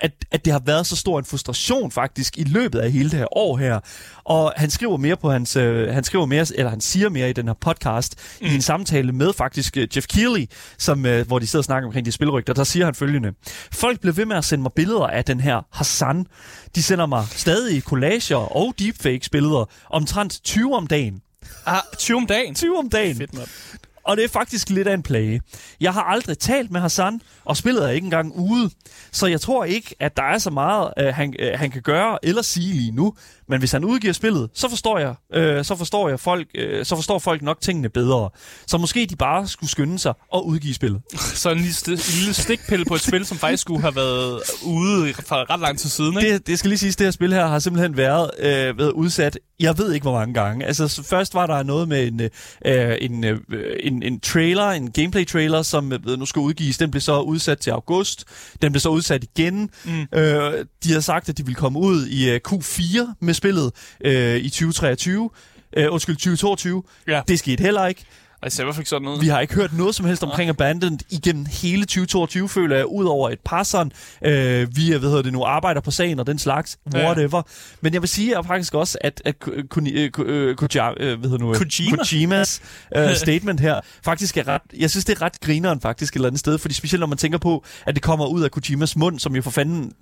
[0.00, 3.18] at, at det har været så stor en frustration faktisk i løbet af hele det
[3.18, 3.80] her år her.
[4.24, 7.32] Og han skriver mere på hans, øh, han skriver mere, eller han siger mere i
[7.32, 8.46] den her podcast, mm.
[8.46, 10.46] i en samtale med faktisk øh, Jeff Keighley,
[10.78, 13.32] som, øh, hvor de sidder og snakker omkring de spilrygter, der siger han følgende.
[13.72, 16.26] Folk bliver ved med at sende mig billeder af den her Hassan.
[16.74, 21.22] De sender mig stadig collager og deepfakes-billeder, omtrent 20 om dagen.
[21.66, 22.54] Ah, 20 om dagen.
[22.54, 23.16] 20 om dagen.
[23.16, 23.48] Fedt, mand.
[24.10, 25.40] Og det er faktisk lidt af en plage.
[25.80, 28.70] Jeg har aldrig talt med Hassan, og spillet er ikke engang ude.
[29.12, 32.18] Så jeg tror ikke, at der er så meget, øh, han, øh, han kan gøre
[32.22, 33.14] eller sige lige nu.
[33.50, 36.96] Men hvis han udgiver spillet, så forstår jeg, øh, så forstår jeg folk, øh, så
[36.96, 38.30] forstår folk nok tingene bedre.
[38.66, 41.00] Så måske de bare skulle skynde sig og udgive spillet.
[41.34, 45.14] Så en lille, en lille stikpille på et spil, som faktisk skulle have været ude
[45.14, 46.32] for ret lang tid siden, ikke?
[46.32, 49.38] Det, det skal lige siges, det her spil her har simpelthen været, øh, været udsat,
[49.60, 50.66] jeg ved ikke hvor mange gange.
[50.66, 52.20] Altså så først var der noget med en,
[52.66, 53.38] øh, en, øh,
[53.80, 56.78] en, en trailer, en gameplay trailer, som øh, nu skal udgives.
[56.78, 58.24] Den blev så udsat til august.
[58.62, 59.70] Den blev så udsat igen.
[59.84, 60.18] Mm.
[60.18, 63.72] Øh, de har sagt, at de ville komme ud i øh, Q4 med spillet
[64.04, 65.30] øh, i 2023.
[65.76, 66.82] Øh, undskyld, 2022.
[67.08, 67.22] Ja.
[67.28, 68.04] Det skete heller ikke.
[68.48, 69.20] Ser i hvert fald sådan ud.
[69.20, 73.04] Vi har ikke hørt noget som helst omkring Abandoned igennem hele 2022, føler jeg, ud
[73.04, 73.92] over et par sådan,
[74.24, 77.06] øh, vi hvad hedder det nu, arbejder på sagen og den slags, Ja.
[77.06, 77.42] whatever.
[77.80, 81.56] Men jeg vil sige at faktisk også, at, at øh, øh, øh, øh?
[81.96, 82.62] Kojimas
[82.96, 86.28] øh, statement her, faktisk er ret, jeg synes det er ret grineren faktisk et eller
[86.28, 89.18] andet sted, fordi specielt når man tænker på, at det kommer ud af Kojimas mund,
[89.18, 89.92] som jo for fanden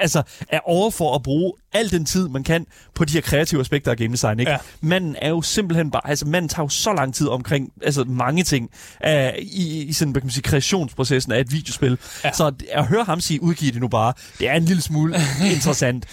[0.00, 3.60] altså, er over for at bruge al den tid, man kan på de her kreative
[3.60, 4.40] aspekter af game design.
[4.40, 4.52] Ikke?
[4.52, 4.58] Ja.
[4.80, 8.42] Manden er jo simpelthen bare, altså manden tager jo så lang tid omkring altså mange
[8.44, 8.70] ting
[9.06, 11.98] uh, i, i sådan, hvad kan man sige, kreationsprocessen af et videospil.
[12.24, 12.32] Ja.
[12.32, 15.16] Så at høre ham sige, udgiv det nu bare, det er en lille smule
[15.54, 16.06] interessant.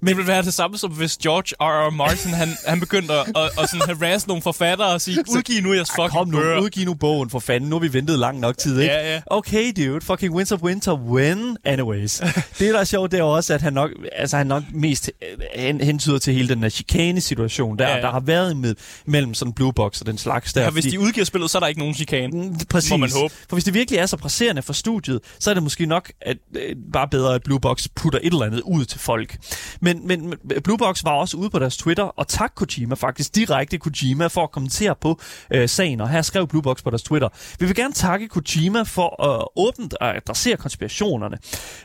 [0.00, 1.86] Det ville være det samme som hvis George R.
[1.88, 1.90] R.
[1.90, 5.72] Martin, han, han begyndte at, at, at sådan harass nogle forfattere og sige, udgiv nu
[5.74, 6.60] jeres fucking kom nu, bøger.
[6.60, 7.70] udgiv nu bogen for fanden.
[7.70, 8.94] Nu har vi ventet lang nok tid, ikke?
[8.94, 9.20] Ja, ja.
[9.26, 10.00] Okay, dude.
[10.00, 11.56] Fucking Winter of Winter, when?
[11.64, 12.18] Anyways.
[12.58, 15.38] det, der er sjovt, det er også, at han nok, altså, han nok mest øh,
[15.62, 18.74] hen, hentyder til hele den her chikane-situation, der, Ja, ja, der har været med,
[19.06, 20.62] mellem sådan Blue Box og den slags der.
[20.62, 22.32] Ja, hvis fordi- de udgiver spillet, så er der ikke nogen chikane.
[22.42, 22.90] Mm, Præcis.
[22.90, 23.34] Må man håbe.
[23.48, 26.36] For hvis det virkelig er så presserende for studiet, så er det måske nok at,
[26.56, 29.36] øh, bare bedre, at Blue Box putter et eller andet ud til folk.
[29.80, 33.34] Men, men men Blue Box var også ude på deres Twitter, og tak Kojima faktisk
[33.34, 36.00] direkte Kojima for at kommentere på øh, sagen.
[36.00, 37.28] Og her skrev Blue Box på deres Twitter.
[37.58, 41.38] Vi vil gerne takke Kojima for at øh, åbent at adressere konspirationerne.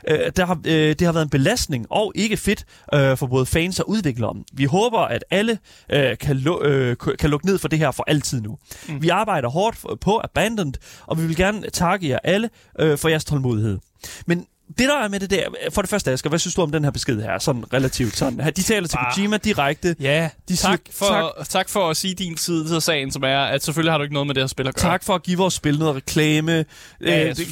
[0.08, 3.46] Øh, der har, øh, det har været en belastning og ikke fedt øh, for både
[3.46, 4.36] fans og udviklere.
[4.54, 5.58] Vi håber, at alle
[5.91, 8.58] øh, kan, lu- øh, kan lukke ned for det her for altid nu.
[8.89, 9.02] Mm.
[9.02, 10.74] Vi arbejder hårdt på Abandoned,
[11.06, 13.80] og vi vil gerne takke jer alle øh, for jeres tålmodighed.
[14.26, 16.71] Men det der er med det der, for det første, Asger, hvad synes du om
[16.71, 18.39] den her besked her, sådan relativt sådan?
[18.56, 19.13] De taler til Ah.
[19.15, 19.95] Kojima direkte.
[19.99, 21.06] Ja, De siger tak, for,
[21.38, 21.49] tak.
[21.49, 24.13] tak for at sige din side til sagen, som er, at selvfølgelig har du ikke
[24.13, 24.91] noget med det her spil at gøre.
[24.91, 26.51] Tak for at give vores spil noget reklame.
[26.51, 26.65] Ja,
[27.01, 27.47] ja, Øh, det,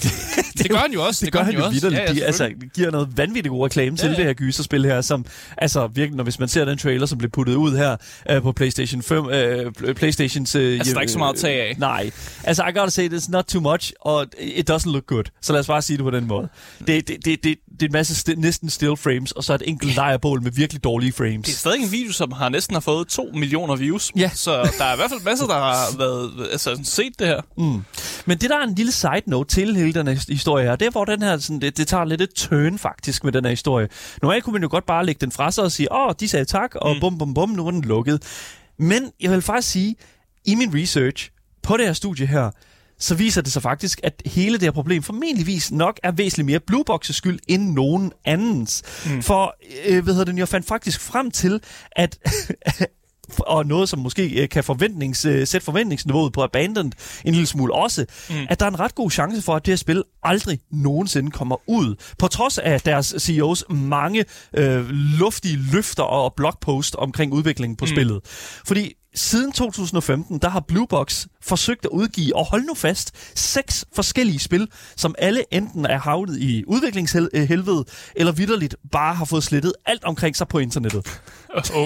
[0.57, 1.25] det gør han jo også.
[1.25, 1.89] Det, det gør han jo også.
[1.89, 4.17] Ja, ja, de, altså, giver noget vanvittigt god reklame til Ja, ja.
[4.17, 5.25] det her gyserspil her, som
[5.57, 7.95] altså virkelig, når hvis man ser den trailer, som blev puttet ud her
[8.35, 10.55] uh, på PlayStation 5, uh, PlayStations...
[10.55, 11.75] Uh, Altså, der er ikke så meget at tage af.
[11.77, 12.11] Nej.
[12.43, 15.23] Altså, I gotta say, it's not too much, og it doesn't look good.
[15.41, 16.47] Så lad os bare sige det på den måde.
[16.87, 19.61] Det, det, det, det, det er en masse sti- næsten still frames, og så et
[19.65, 21.45] enkelt lejrbål med virkelig dårlige frames.
[21.45, 24.11] Det er stadig en video, som har næsten har fået 2 millioner views.
[24.15, 24.31] Ja.
[24.33, 27.41] Så der er i hvert fald masser, der har været, altså, set det her.
[27.57, 27.83] Mm.
[28.25, 30.85] Men det der er en lille side note til hele den her historie her, det
[30.85, 33.49] er, hvor den her, sådan, det, det tager lidt et turn faktisk med den her
[33.49, 33.87] historie.
[34.21, 36.45] Normalt kunne man jo godt bare lægge den fra sig og sige, åh, de sagde
[36.45, 36.99] tak, og mm.
[36.99, 38.23] bum, bum, bum, nu er den lukket.
[38.79, 39.95] Men jeg vil faktisk sige,
[40.45, 41.29] i min research
[41.63, 42.51] på det her studie her,
[43.03, 46.59] så viser det sig faktisk, at hele det her problem formentligvis nok er væsentligt mere
[46.59, 48.83] Blue Box's skyld end nogen andens.
[49.05, 49.21] Mm.
[49.21, 49.55] For,
[49.87, 51.61] øh, hvad hedder det, jeg fandt faktisk frem til,
[51.91, 52.17] at
[53.39, 56.91] og noget, som måske øh, kan forventnings, øh, sætte forventningsniveauet på Abandoned
[57.25, 58.35] en lille smule også, mm.
[58.49, 61.55] at der er en ret god chance for, at det her spil aldrig nogensinde kommer
[61.67, 61.95] ud.
[62.17, 64.25] På trods af deres CEOs mange
[64.57, 67.89] øh, luftige løfter og blogpost omkring udviklingen på mm.
[67.89, 68.21] spillet.
[68.65, 73.85] Fordi siden 2015, der har Blue Box forsøgt at udgive, og hold nu fast, seks
[73.95, 79.73] forskellige spil, som alle enten er havnet i udviklingshelvede, eller vidderligt bare har fået slettet
[79.85, 81.07] alt omkring sig på internettet.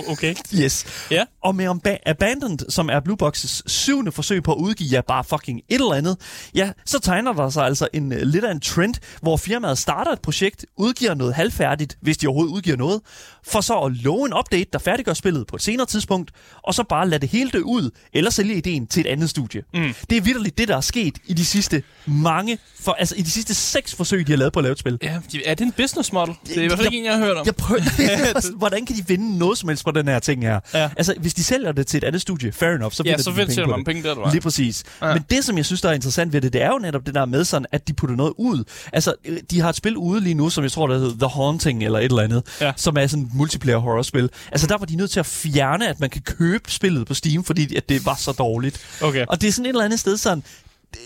[0.10, 0.36] Okay.
[0.56, 0.86] Yes.
[1.12, 1.26] Ja.
[1.44, 5.24] Og med Amba- Abandoned, som er Blue Box's syvende forsøg på at udgive ja, bare
[5.24, 6.18] fucking et eller andet,
[6.56, 10.12] ja, så tegner der sig altså en uh, lidt af en trend, hvor firmaet starter
[10.12, 13.02] et projekt, udgiver noget halvfærdigt, hvis de overhovedet udgiver noget,
[13.48, 16.32] for så at love en update, der færdiggør spillet på et senere tidspunkt,
[16.64, 19.62] og så bare lade det hele dø ud, eller sælge ideen til et andet studie.
[19.74, 19.94] Mm.
[20.10, 23.32] Det er vidderligt det, der er sket i de sidste mange, for, altså i de
[23.32, 24.98] sidste seks forsøg, de har lavet på at lave et spil.
[25.04, 26.34] Ja, er det en business model?
[26.48, 27.46] Det er i hvert fald ikke en, jeg har hørt om.
[27.48, 30.60] Jeg prøver, hvordan kan de vinde noget som helst på den her ting her?
[30.74, 30.90] Ja.
[30.98, 33.32] Altså, hvis de sælger det til et andet studie, fair enough, så Ja, vinder så
[33.32, 34.32] de penge man penge der, har.
[34.32, 34.84] Lige præcis.
[35.02, 35.08] Ja.
[35.08, 35.14] Ja.
[35.14, 37.16] Men det, som jeg synes, der er interessant ved det, det er jo netop det
[37.16, 38.64] der med sådan, at de putter noget ud.
[38.94, 39.14] Altså,
[39.52, 42.00] de har et spil ude lige nu, som jeg tror, der hedder The Haunting eller
[42.00, 42.72] et eller andet, Ja.
[42.76, 44.30] som er sådan et multiplayer horror-spil.
[44.52, 47.44] Altså, der var de nødt til at fjerne, at man kan købe spillet på Steam,
[47.44, 48.86] fordi at det var så dårligt.
[49.02, 49.26] Okay.
[49.30, 50.44] Og det er sådan et eller andet sted sådan,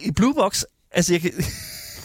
[0.02, 1.32] i Blue Box, altså jeg kan...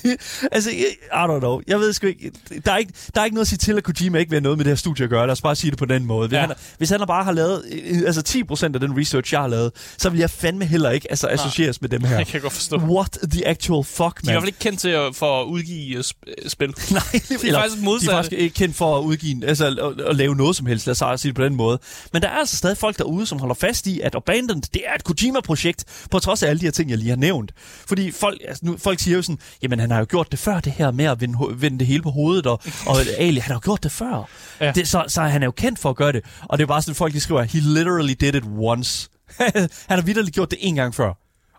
[0.53, 1.61] altså, I don't know.
[1.67, 2.31] Jeg ved sgu ikke.
[2.65, 4.43] Der er ikke, der er ikke noget at sige til, at Kojima ikke vil have
[4.43, 5.27] noget med det her studie at gøre.
[5.27, 6.29] Lad os bare sige det på den måde.
[6.29, 6.41] Hvis, Ja.
[6.41, 9.73] han, hvis han bare har lavet øh, altså 10% af den research, jeg har lavet,
[9.99, 12.17] så vil jeg fandme heller ikke altså, associeres med dem her.
[12.27, 12.77] Jeg kan godt forstå.
[12.79, 14.33] What the actual fuck, De er i man?
[14.33, 16.69] hvert fald ikke kendt til at, for at udgive uh, sp- spil.
[16.91, 18.13] Nej, De er faktisk De modsatte.
[18.13, 21.03] er faktisk ikke kendt for at udgive, altså at, at lave noget som helst, lad
[21.03, 21.79] os sige det på den måde.
[22.13, 24.95] Men der er altså stadig folk derude, som holder fast i, at Abandoned, det er
[24.95, 27.53] et Kojima-projekt, på trods af alle de her ting, jeg lige har nævnt.
[27.87, 30.61] Fordi folk, altså, nu, folk siger jo sådan, jamen han har jo gjort det før,
[30.61, 33.55] det her med at vende, vende det hele på hovedet, og, og Ali, han har
[33.55, 34.29] jo gjort det før.
[34.61, 34.73] Ja.
[34.73, 36.25] Det, så, så han er jo kendt for at gøre det.
[36.43, 39.09] Og det er bare sådan, folk de skriver, he literally did it once.
[39.89, 41.13] han har vidderligt gjort det en gang før.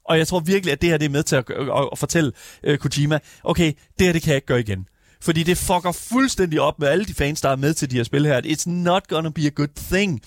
[0.06, 2.32] Og jeg tror virkelig, at det her det er med til at, at, at fortælle
[2.68, 4.88] uh, Kojima, okay, det her det kan jeg ikke gøre igen.
[5.22, 8.04] Fordi det fucker fuldstændig op med alle de fans, der er med til de her
[8.04, 8.42] spil her.
[8.42, 10.22] It's not gonna be a good thing.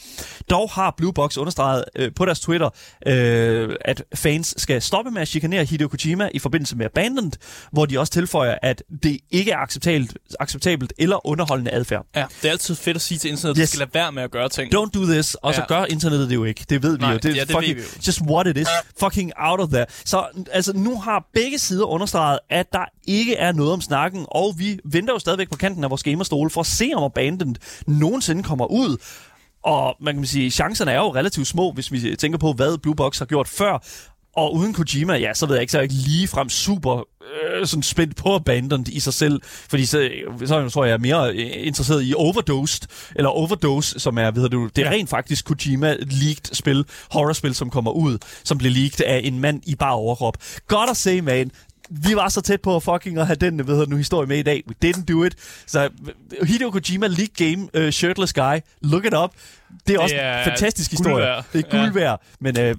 [0.50, 2.68] Dog har Blue Box understreget øh, på deres Twitter,
[3.07, 7.33] øh, at fans skal stoppe med at chikanere Hideo Kojima i forbindelse med Abandoned,
[7.72, 12.07] hvor de også tilføjer, at det ikke er acceptabelt, acceptabelt eller underholdende adfærd.
[12.16, 13.62] Ja, det er altid fedt at sige til internettet, at Yes.
[13.62, 13.68] yes.
[13.70, 14.74] skal lade være med at gøre ting.
[14.74, 15.66] Don't do this, og så Ja.
[15.66, 16.64] gør internettet det jo ikke.
[16.70, 17.18] Det ved vi Nej, jo.
[17.18, 17.87] Det ja, det fucking, vi jo.
[18.07, 18.66] just what it is.
[19.00, 19.87] Fucking out of there.
[20.05, 24.54] Så altså, nu har begge sider understreget, at der ikke er noget om snakken, og
[24.58, 27.54] vi venter jo stadigvæk på kanten af vores gamerstole for at se, om Abandoned
[27.86, 28.96] nogensinde kommer ud.
[29.62, 32.94] Og man kan sige, chancerne er jo relativt små, hvis vi tænker på, hvad Blue
[32.94, 33.84] Box har gjort før.
[34.36, 37.66] Og uden Kojima, ja, så ved jeg ikke, så er jeg ikke ligefrem super øh,
[37.66, 39.40] sådan spændt på Abandoned i sig selv.
[39.42, 40.10] Fordi så,
[40.46, 42.82] så tror jeg, jeg er mere øh, interesseret i Overdosed,
[43.16, 47.90] eller Overdose, som er, ved du, det er rent faktisk Kojima-leaked spil, horrorspil, som kommer
[47.90, 50.36] ud, som bliver leaked af en mand i bare overkrop.
[50.66, 51.50] Godt at se, man.
[51.90, 54.42] Vi var så tæt på at fucking at have den, det nu, historie med i
[54.42, 54.62] dag.
[54.68, 55.35] We didn't do it.
[55.66, 58.57] Så øh, Hideo Kojima leaked game, uh, Shirtless Guy.
[58.83, 59.31] Look it up.
[59.87, 61.24] Det er også er en fantastisk historie.
[61.24, 61.44] værd.
[61.53, 61.90] Det er guld Ja.
[62.00, 62.22] værd.
[62.40, 62.76] Men øh,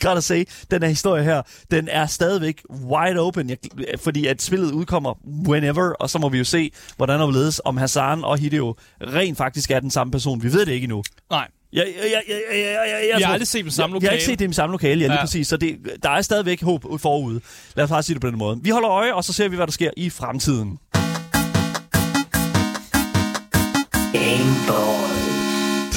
[0.00, 3.56] godt at se, den her historie her, den er stadigvæk wide open, jeg,
[4.00, 5.14] fordi at spillet udkommer
[5.48, 9.38] whenever, og så må vi jo se, hvordan og hvorledes, om Hassan og Hideo rent
[9.38, 10.42] faktisk er den samme person.
[10.42, 11.02] Vi ved det ikke endnu.
[11.30, 13.96] Nej, Jeg, jeg, jeg, jeg, jeg, jeg, jeg, jeg har aldrig set dem i samme
[13.96, 14.16] jeg, jeg har lokale.
[14.20, 15.20] ikke set det i samme lokale, ja, lige Ja.
[15.20, 15.48] præcis.
[15.48, 17.40] Så det, der er stadigvæk håb forude.
[17.76, 18.58] Lad os bare sige det på den måde.
[18.62, 20.78] Vi holder øje, og så ser vi, hvad der sker i fremtiden.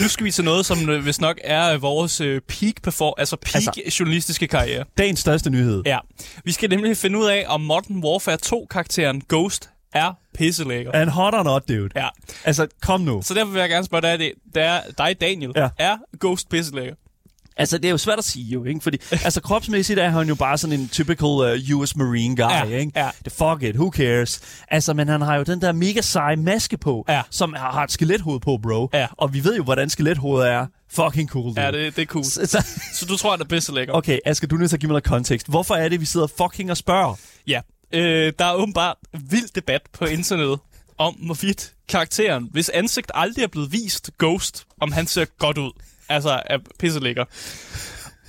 [0.02, 3.14] Nu skal vi til noget, som øh, vist nok er øh, vores øh, peak, perfor-
[3.18, 4.84] altså peak altså, journalistiske karriere.
[4.98, 5.82] Dagens største nyhed.
[5.86, 5.98] Ja.
[6.46, 10.92] Vi skal nemlig finde ud af, om Modern Warfare 2-karakteren Ghost er pisselækker.
[10.94, 11.90] And hot or not, dude.
[11.96, 12.08] Ja.
[12.46, 13.22] Altså, kom nu.
[13.22, 15.52] Så derfor vil jeg gerne spørge dig, det, det er dig, Daniel.
[15.56, 15.70] Ja.
[15.78, 16.96] Er Ghost pisselækker?
[17.58, 18.80] Altså, det er jo svært at sige jo, ikke?
[18.82, 22.64] Fordi, altså, kropsmæssigt er han jo bare sådan en typical uh, US Marine guy, Ja,
[22.64, 22.92] ikke?
[22.96, 23.10] ja.
[23.26, 24.42] Det fuck it, who cares?
[24.68, 27.22] Altså, men han har jo den der mega seje maske på, Ja.
[27.30, 28.90] som har har et skelethoved på, bro.
[28.94, 29.08] Ja.
[29.18, 30.66] Og vi ved jo, hvordan skelethovedet er.
[30.92, 31.62] Fucking cool, dude.
[31.62, 32.24] Ja, det, det er cool.
[32.26, 33.94] Så, så, Så du tror, han er pisselækker?
[33.94, 35.48] okay, Asger, du er nødt til at give mig noget kontekst.
[35.50, 37.16] Hvorfor er det, vi sidder fucking og spørger?
[37.48, 37.62] Ja.
[37.92, 38.98] Øh, der er åbenbart
[39.30, 40.60] vild debat på internettet
[40.98, 45.72] om, hvorvidt karakteren, hvis ansigt aldrig er blevet vist, Ghost, om han ser godt ud.
[46.10, 47.26] Altså, er pisselækker.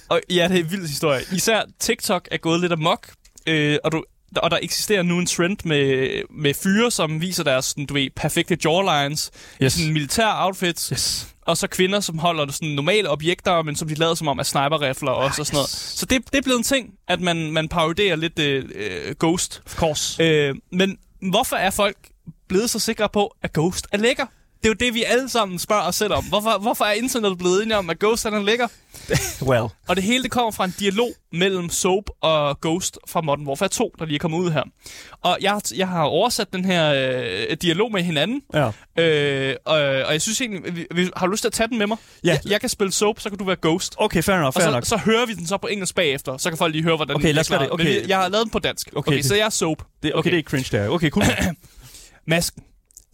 [0.09, 1.23] Og ja, det er en vild historie.
[1.33, 3.09] Især TikTok er gået lidt amok,
[3.46, 4.05] øh, og du,
[4.37, 8.11] og der eksisterer nu en trend med, med fyre, som viser deres, sådan, du ved,
[8.16, 9.31] perfekte jawlines,
[9.62, 9.73] Yes.
[9.73, 11.29] sådan militær outfits, Yes.
[11.43, 14.43] og så kvinder, som holder sådan normale objekter, men som de lader som om er
[14.43, 15.69] sniperrifler også og sådan noget.
[15.71, 19.62] Så det, det er blevet en ting, at man, man paroderer lidt øh, øh, Ghost.
[19.66, 20.23] Of course.
[20.25, 20.97] Øh, men
[21.31, 21.97] hvorfor er folk
[22.49, 24.27] blevet så sikre på, at Ghost er lækker?
[24.62, 26.25] Det er jo det, vi alle sammen spørger os selv om.
[26.25, 28.68] Hvorfor, hvorfor er internettet blevet enige om, at Ghost er lækker?
[29.51, 29.62] Well.
[29.88, 33.68] Og det hele det kommer fra en dialog mellem Soap og Ghost fra Modern Warfare
[33.68, 34.62] 2, der lige er kommet ud her.
[35.23, 36.92] Og jeg, jeg har oversat den her
[37.51, 38.70] øh, dialog med hinanden, Ja.
[39.03, 41.79] øh, og, og jeg synes egentlig, vi, vi, har du lyst til at tage den
[41.79, 41.96] med mig?
[42.25, 42.29] Ja.
[42.29, 43.94] Jeg, jeg kan spille Soap, så kan du være Ghost.
[43.99, 44.87] Okay, fair enough, Og fair så, nok.
[44.87, 47.27] så hører vi den så på engelsk bagefter, så kan folk lige høre, hvordan Okay,
[47.27, 47.68] den lad os gøre det.
[47.68, 48.01] Men Okay.
[48.03, 48.88] vi- jeg har lavet den på dansk.
[48.88, 49.83] Okay, Okay, okay det- så jeg er Soap.
[50.03, 50.88] Det, okay, det er cringe der.
[50.88, 51.25] Okay, cool.
[52.27, 52.62] Masken.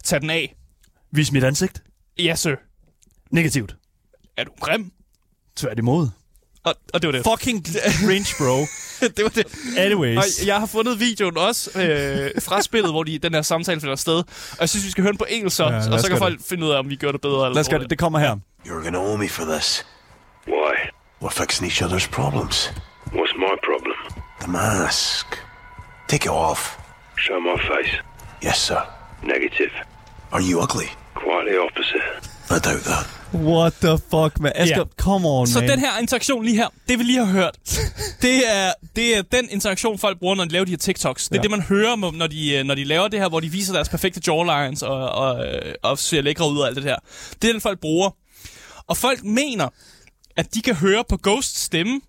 [0.03, 0.53] Tag den af.
[1.11, 1.83] Vis mit ansigt.
[2.19, 2.55] Ja, sir.
[3.31, 3.75] Negativt.
[4.37, 4.91] Er du grim?
[5.55, 6.09] Tværtimod.
[6.63, 7.23] Og, og det var det.
[7.23, 7.65] Fucking
[8.05, 8.57] cringe, bro.
[9.07, 9.45] det var det.
[9.77, 10.41] Anyways.
[10.41, 13.95] Og jeg har fundet videoen også øh, fra spillet, hvor de, den her samtale finder
[13.95, 14.17] sted.
[14.51, 16.41] Og jeg synes, vi skal høre den på engelsk så, Ja, og så kan folk
[16.49, 17.45] finde ud af, om vi gør det bedre.
[17.45, 17.89] Eller Lad os gøre det.
[17.89, 18.35] Det kommer her.
[18.65, 19.85] You're gonna owe me for this.
[20.47, 20.73] Why?
[21.21, 22.73] We're fixing each other's problems.
[23.05, 23.95] What's my problem?
[24.41, 25.25] The mask.
[26.07, 26.77] Take it off.
[27.17, 27.93] Show my face.
[28.45, 28.81] Yes, sir.
[29.23, 29.71] Negative.
[30.31, 30.89] Are you ugly?
[31.23, 32.03] Quite the opposite.
[32.49, 33.05] I doubt that.
[33.33, 34.51] What the fuck, man?
[34.55, 34.83] Asger, Ja.
[34.97, 35.69] come on, Så man.
[35.69, 37.57] den her interaktion lige her, det vi lige har hørt,
[38.21, 41.23] det er, det er den interaktion, folk bruger, når de laver de her TikToks.
[41.29, 41.37] Det er Ja.
[41.39, 41.41] ja.
[41.41, 43.89] det, man hører, når de, øh, når de laver det her, hvor de viser deres
[43.89, 46.95] perfekte jawlines og, og, øh, og ser lækre ud og alt det her.
[47.41, 48.09] Det er den, folk bruger.
[48.87, 49.69] Og folk mener,
[50.37, 52.01] at de kan høre på Ghosts stemme,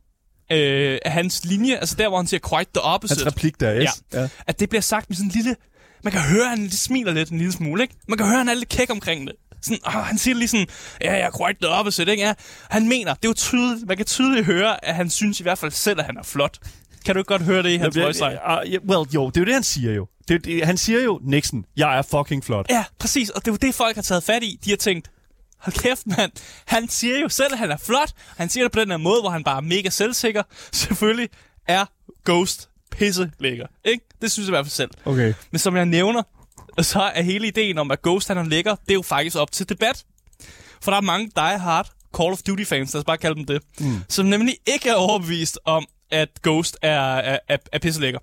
[0.52, 3.18] øh, af hans linje, altså der, hvor han siger quite the opposite.
[3.24, 3.88] Hans replik der, yes?
[4.12, 4.28] Ja.
[4.46, 5.56] At det bliver sagt med sådan en lille...
[6.04, 7.94] Man kan høre, at han smiler lidt en lille smule, ikke?
[8.08, 9.36] Man kan høre, at han er lidt kæk omkring det.
[9.62, 10.66] Sådan, åh, han siger lige sådan,
[11.00, 12.22] ja, jeg er quite the opposite, ikke?
[12.22, 12.34] Ja,
[12.70, 15.58] han mener, det er jo tydeligt, man kan tydeligt høre, at han synes i hvert
[15.58, 16.58] fald selv, at han er flot.
[17.04, 19.40] Kan du ikke godt høre det i hans voice uh, yeah, well, jo, det er
[19.40, 20.06] jo det, han siger jo.
[20.28, 22.66] Det, det, han siger jo, Nixon, jeg er fucking flot.
[22.70, 23.30] Ja, præcis.
[23.30, 24.58] Og det er jo det, folk har taget fat i.
[24.64, 25.10] De har tænkt,
[25.58, 26.32] hold kæft, mand.
[26.66, 28.12] Han siger jo selv, at han er flot.
[28.36, 30.42] Han siger det på den her måde, hvor han bare er mega selvsikker.
[30.72, 31.28] Selvfølgelig
[31.68, 31.84] er
[32.24, 32.67] Ghost
[32.98, 33.66] pisse lækker.
[33.84, 34.04] Ikke?
[34.22, 34.90] Det synes jeg i hvert fald selv.
[35.04, 35.34] Okay.
[35.50, 36.22] Men som jeg nævner,
[36.80, 39.52] så er hele ideen om, at Ghost han er lækker, det er jo faktisk op
[39.52, 40.04] til debat.
[40.82, 43.44] For der er mange die hard Call of Duty fans, lad os bare kalde dem
[43.44, 44.00] det, mm.
[44.08, 48.20] som nemlig ikke er overbevist om, at Ghost er, er, er, er pisselækker.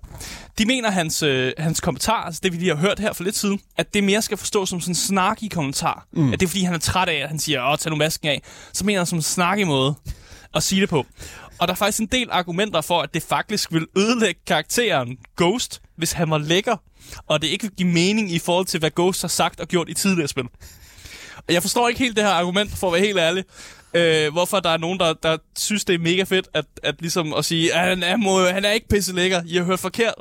[0.58, 3.36] De mener, hans, øh, hans kommentar, altså det vi lige har hørt her for lidt
[3.36, 6.06] siden, at det mere skal forstås som sådan en snarky kommentar.
[6.12, 6.32] Mm.
[6.32, 8.28] At det er fordi, han er træt af, at han siger, åh, tag nu masken
[8.28, 8.42] af.
[8.72, 9.94] Så mener han som en snarky måde
[10.54, 11.06] at sige det på.
[11.58, 15.82] Og der er faktisk en del argumenter for, at det faktisk vil ødelægge karakteren Ghost,
[15.96, 16.76] hvis han var lækker,
[17.26, 19.88] og det ikke vil give mening i forhold til, hvad Ghost har sagt og gjort
[19.88, 20.44] i tidligere spil.
[21.36, 23.44] Og Jeg forstår ikke helt det her argument, for at være helt ærlig.
[23.94, 27.34] Øh, hvorfor der er nogen, der, der synes, det er mega fedt, at, at, ligesom
[27.34, 29.42] at sige, at han er, må, han er ikke pisse lækker.
[29.46, 30.14] I har hørt forkert.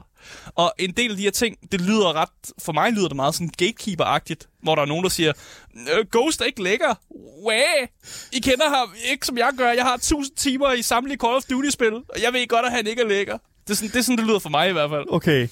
[0.55, 2.29] Og en del af de her ting, det lyder ret,
[2.61, 5.33] for mig lyder det meget sådan gatekeeper-agtigt, hvor der er nogen, der siger,
[5.75, 6.95] "Øh, Ghost er ikke lækker.
[7.43, 7.87] Wow.
[8.31, 9.71] I kender ham ikke, som jeg gør.
[9.71, 12.87] Jeg har 1000 timer i samtlige Call of Duty-spil, og jeg ved godt, at han
[12.87, 13.37] ikke er lækker.
[13.67, 15.05] Det er, sådan, det er sådan, det lyder for mig i hvert fald.
[15.09, 15.47] Okay.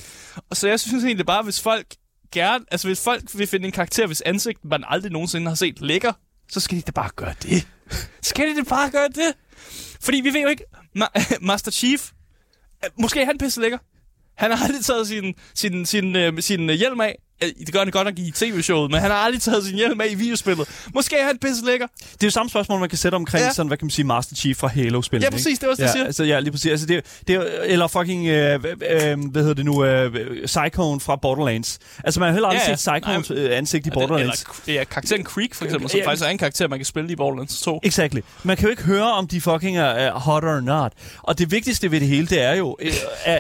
[0.49, 1.85] Og så jeg synes egentlig bare, hvis folk
[2.31, 5.81] gerne, altså hvis folk vil finde en karakter, hvis ansigt man aldrig nogensinde har set
[5.81, 6.13] lækker,
[6.51, 7.67] så skal de da bare gøre det.
[8.21, 9.33] skal de da bare gøre det?
[10.01, 10.63] Fordi vi ved jo ikke,
[10.97, 12.11] Ma- Master Chief,
[12.99, 13.77] måske er han pisse lækker.
[14.35, 17.15] Han har aldrig taget sin, sin, sin, øh, sin, sin hjelm af.
[17.43, 20.01] Øh, Det gør han godt nok i tv-showet, men han har aldrig taget sin hjelm
[20.01, 20.67] af i videospillet.
[20.93, 21.87] Måske er han pisse lækker.
[22.13, 23.45] Det er jo samme spørgsmål, man kan sætte omkring ja.
[23.47, 23.53] Ja.
[23.53, 25.25] sådan, hvad kan man sige, Master Chief fra Halo-spillet.
[25.25, 26.05] Ja, præcis, det også det, ja, jeg siger.
[26.05, 26.71] Altså, ja, lige præcis.
[26.71, 28.61] Altså, det, er, det er, eller fucking, øh, øh,
[29.31, 31.79] hvad hedder det nu, øh, Psychone fra Borderlands.
[32.03, 32.75] Altså, man har heller aldrig Ja, ja.
[32.75, 34.45] set Psychones Nej, øh, ansigt i Borderlands.
[34.67, 36.07] Eller, ja, karakteren Creek, for eksempel, som Ja.
[36.07, 37.79] faktisk er en karakter, man kan spille i Borderlands 2.
[37.83, 38.19] Exactly.
[38.43, 40.91] Man kan jo ikke høre, om de fucking er uh, hot or not.
[41.21, 42.91] Og det vigtigste ved det hele, det er jo, øh,
[43.25, 43.39] er,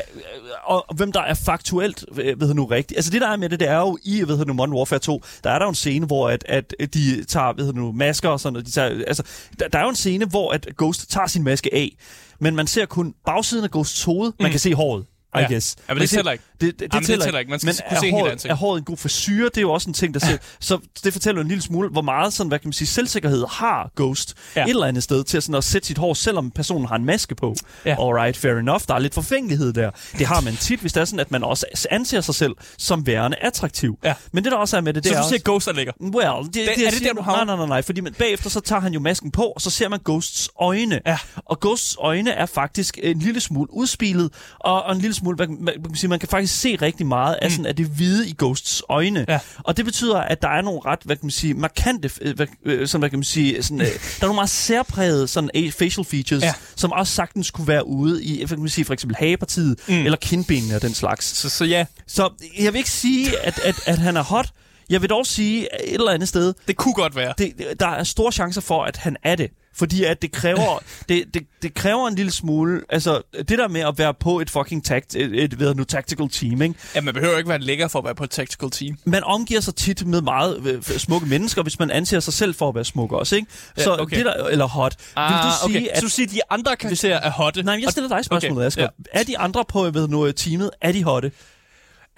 [0.63, 2.97] og, og hvem der er faktuelt, øh, ved nu rigtigt.
[2.97, 4.99] Altså det, der er med det, det er jo i, ved du nu, Modern Warfare
[4.99, 7.91] 2, der er der jo en scene, hvor at, at de tager, ved du nu,
[7.91, 8.65] masker og sådan noget.
[8.65, 9.23] De tager, altså,
[9.59, 11.95] der, der er jo en scene, hvor at Ghost tager sin maske af,
[12.39, 14.31] men man ser kun bagsiden af Ghosts hoved.
[14.39, 15.05] Man kan se håret.
[15.35, 15.47] I Ja.
[15.51, 15.75] guess.
[15.89, 16.43] Ja, men det tæller ikke.
[16.65, 17.49] Det, det, det, Jamen, det tæller tæller ikke.
[17.49, 18.51] Man skal men kunne er se håret, ansigtet.
[18.51, 19.49] er håret en god frisyr?
[19.49, 20.37] Det er jo også en ting, der ser...
[20.59, 23.91] så det fortæller en lille smule, hvor meget sådan, hvad kan man sige, selvsikkerhed har
[23.95, 24.63] Ghost Ja.
[24.63, 27.05] et eller andet sted til at, sådan, at sætte sit hår, selvom personen har en
[27.05, 27.55] maske på.
[27.85, 27.95] Ja.
[28.07, 28.81] Alright, fair enough.
[28.87, 29.91] Der er lidt forfængelighed der.
[30.17, 33.07] Det har man tit, hvis det er sådan, at man også anser sig selv som
[33.07, 33.97] værende attraktiv.
[34.03, 34.13] Ja.
[34.31, 35.43] Men det, der også er med det, det Så er du siger, også...
[35.51, 35.93] Ghost er lækker?
[36.01, 37.45] Well, det, er det jeg siger- der, du havner?
[37.45, 39.69] Nej, nej, nej, nej, fordi man, bagefter så tager han jo masken på, og så
[39.69, 40.99] ser man Ghosts øjne.
[41.05, 41.17] Ja.
[41.35, 45.57] Og Ghosts øjne er faktisk en lille smule udspilet, og, og en lille smule smule,
[45.59, 49.19] man, man kan faktisk se rigtig meget af, sådan, af det hvide i Ghosts øjne.
[49.19, 49.25] Mm.
[49.29, 49.39] Ja.
[49.63, 52.47] Og det betyder, at der er nogle ret, hvad kan man sige, markante, øh, hvad,
[52.65, 53.87] øh, sådan, hvad kan man sige, sådan, øh,
[54.19, 56.53] der er nogle meget særprægede sådan, facial features, Ja.
[56.75, 59.93] som også sagtens kunne være ude i, hvad kan man sige, for eksempel hagepartiet, mm.
[59.93, 61.25] eller kindbenene og den slags.
[61.37, 64.49] Så, så ja, Så jeg vil ikke sige, at, at, at han er hot.
[64.89, 67.33] Jeg vil dog sige et eller andet sted, det kunne godt være.
[67.37, 69.49] det- der er store chancer for, at han er det.
[69.75, 73.81] Fordi at det kræver, det, det, det kræver en lille smule, altså det der med
[73.81, 76.75] at være på et fucking tact, et, et, et nu, tactical team, ikke?
[76.95, 78.97] Ja, man behøver ikke være lækker for at være på et tactical team.
[79.05, 82.69] Man omgiver sig tit med meget øh, smukke mennesker, hvis man anser sig selv for
[82.69, 83.47] at være smuk også, ikke?
[83.77, 84.17] Ja, Så okay.
[84.17, 84.95] det der, eller hot.
[85.15, 85.87] Vil du sige, okay.
[85.91, 85.97] at...
[85.97, 87.63] Så du siger, at de andre karakterer er hotte?
[87.63, 88.83] Nej, men jeg stiller dig spørgsmålet, Okay, Asger.
[88.83, 89.19] ja.
[89.19, 91.31] Er de andre på ved nu, teamet, er de hotte?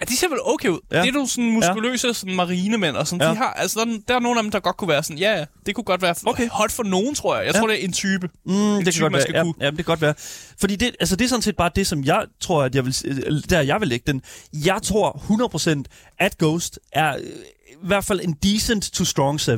[0.00, 0.78] Ja, de ser vel okay ud.
[0.90, 0.96] Ja.
[0.96, 1.02] Ja.
[1.02, 3.20] Det er nogle sådan muskuløse sådan marinemænd og sådan.
[3.20, 3.26] Ja.
[3.26, 3.32] Ja.
[3.32, 5.18] De har, altså, der, er- der er nogle af dem, der godt kunne være sådan,
[5.18, 6.48] ja, ja, det kunne godt være okay.
[6.48, 7.46] hot for nogen, tror jeg.
[7.46, 7.60] Jeg Ja.
[7.60, 8.28] tror, det er en type.
[8.46, 9.36] Mm, en det kan type, godt man være.
[9.38, 9.54] Ja, kunne.
[9.60, 10.14] ja, det kan godt være.
[10.60, 12.96] Fordi det, altså det er sådan set bare det, som jeg tror, at jeg vil,
[13.04, 14.22] øh, der jeg vil lægge den.
[14.52, 15.82] Jeg tror 100%
[16.18, 17.22] at Ghost er øh,
[17.70, 19.52] i hvert fald en decent to strong 7.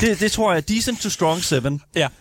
[0.00, 1.54] Det, det tror jeg er decent to strong 7.
[1.54, 1.78] Ja, det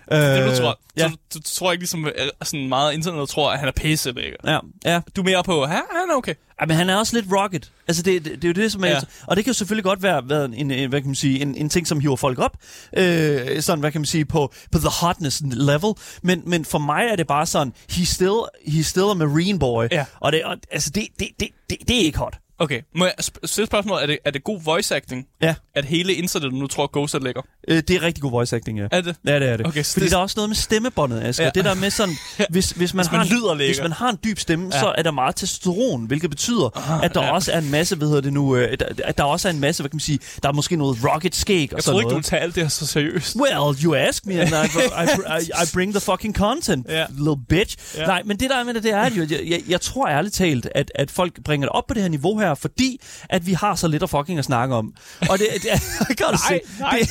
[0.09, 0.80] er det, du Øh, tror.
[0.97, 1.07] ja.
[1.07, 2.11] Du, du tror ikke ligesom øh,
[2.43, 4.38] sådan meget internet tror, at han er pisse lækker.
[4.51, 5.01] Ja, ja.
[5.15, 5.78] Du er mere på, han
[6.11, 6.34] er okay.
[6.61, 7.71] Ja, men han er også lidt rocket.
[7.88, 8.88] Altså, det, det, det er jo det, som er...
[8.88, 8.93] Ja.
[8.93, 8.99] Ja.
[9.28, 11.55] Og det kan jo selvfølgelig godt være, være en, en, hvad kan man sige, en,
[11.55, 12.57] en ting, som hiver folk op.
[12.97, 15.93] Øh, sådan, hvad kan man sige, på, på the hotness level.
[16.24, 19.88] Men, men for mig er det bare sådan, he's still, he's still a marine boy.
[19.91, 20.05] Ja.
[20.19, 22.38] Og, det, og altså, det, det, det, det, det er ikke hot.
[22.64, 23.99] Okay, må jeg stille spørgsmål?
[24.01, 25.26] Er det, er det god voice acting?
[25.41, 25.55] Ja.
[25.76, 27.41] At hele internettet nu tror, Ghost er lækker?
[27.68, 28.88] Øh, det er rigtig god voice acting, ja.
[28.91, 29.16] Er det?
[29.28, 29.68] Ja, det er det.
[29.68, 31.43] Okay, Fordi det- der er også noget med stemmebåndet, Asger.
[31.43, 31.49] Ja.
[31.55, 32.16] Det der med sådan,
[32.49, 33.74] hvis, hvis, man, Hvis man har en, lyder lækker.
[33.74, 34.80] hvis man har en dyb stemme, Ja.
[34.80, 37.32] så er der meget testosteron, hvilket betyder, Aha, at der ja.
[37.34, 39.84] også er en masse, hvad hedder det nu, øh, at der også er en masse,
[39.84, 42.03] hvad kan man sige, der er måske noget rocket skæg og Jeg sådan troede ikke,
[42.03, 42.16] du noget.
[42.16, 43.36] ville tage alt det her så seriøst.
[43.36, 44.53] Well, you ask me, and I,
[45.03, 47.05] I, I, I bring the fucking content, Ja.
[47.09, 47.78] little bitch.
[47.97, 48.05] Ja.
[48.05, 50.34] Nej, men det der er med det, det er jo, jeg, jeg, jeg tror ærligt
[50.36, 53.54] talt, at, at folk bringer det op på det her niveau her, fordi at vi
[53.54, 54.93] har så lidt at fucking at snakke om.
[55.30, 55.64] Og det, det
[56.10, 56.99] I gotta Nej, say, nej.
[56.99, 57.10] Det,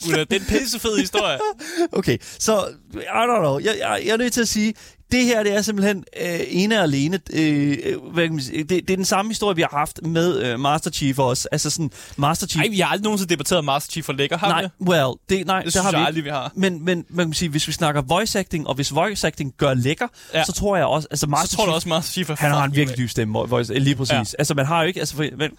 [0.00, 1.38] Sgu da, det er en pissefed historie.
[1.92, 3.58] Okay, så I don't know.
[3.58, 4.74] Jeg, jeg, jeg er nødt til at sige,
[5.12, 7.20] det her det er simpelthen øh, ene og alene.
[7.32, 7.76] Øh,
[8.12, 10.60] hvad kan man sige, det, det er den samme historie, vi har haft med øh,
[10.60, 11.48] Master Chief også.
[11.52, 12.60] Altså sådan, Master Chief...
[12.64, 14.70] Nej, vi har aldrig nogensinde debatteret Master Chief for lækker, har vi nej, det?
[14.80, 16.52] well, det, nej, Det det synes har vi aldrig, vi har.
[16.54, 19.74] Men, men man kan sige, hvis vi snakker voice acting, og hvis voice acting gør
[19.74, 20.44] lækker, Ja.
[20.44, 21.08] så tror jeg også...
[21.10, 23.38] Altså Master Så tror Chief, også, Master Chief er han har en virkelig dyb stemme,
[23.38, 24.12] voice, lige præcis.
[24.12, 24.22] Ja.
[24.38, 25.00] Altså man har jo ikke...
[25.00, 25.50] Altså, for, men,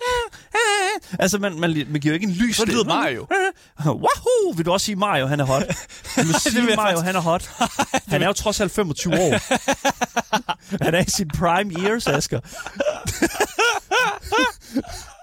[1.20, 2.84] altså man, man, man giver jo ikke en lys Så lyder.
[2.84, 3.28] Mario.
[3.86, 4.52] Wahoo!
[4.56, 5.64] Vil du også sige Mario, han er hot?
[6.16, 7.50] Du vil vil sige Mario, han er hot.
[8.08, 9.35] Han er jo trods alt 25 år.
[10.84, 12.40] Han er i sin prime years, Asger.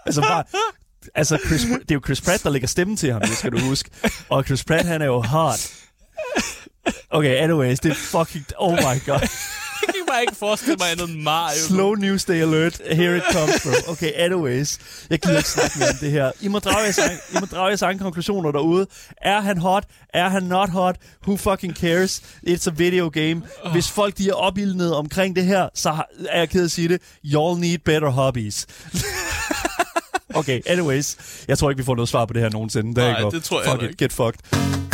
[0.06, 0.44] altså bare...
[1.14, 3.58] Altså, Chris, det er jo Chris Pratt, der lægger stemmen til ham, det skal du
[3.58, 3.90] huske.
[4.28, 5.72] Og Chris Pratt, han er jo hot.
[7.10, 8.44] Okay, anyways, det er fucking...
[8.58, 9.28] Oh my god.
[9.86, 11.58] Jeg kan bare ikke forestille mig andet end Mario.
[11.68, 12.80] Slow news day alert.
[12.92, 13.92] Here it comes, bro.
[13.92, 14.78] Okay, anyways.
[15.10, 16.30] Jeg gider ikke snakke mere om det her.
[16.40, 18.86] I må drage jeres, egen, I må drage jeres egen konklusioner derude.
[19.16, 19.84] Er han hot?
[20.14, 20.96] Er han not hot?
[21.26, 22.22] Who fucking cares?
[22.48, 23.42] It's a video game.
[23.72, 27.02] Hvis folk de er opildnet omkring det her, så er jeg ked at sige det.
[27.26, 28.66] Y'all need better hobbies.
[30.40, 31.16] okay, anyways.
[31.48, 32.94] Jeg tror ikke, vi får noget svar på det her nogensinde.
[32.94, 34.91] Der Nej, det tror jeg Fuck it, get fucked.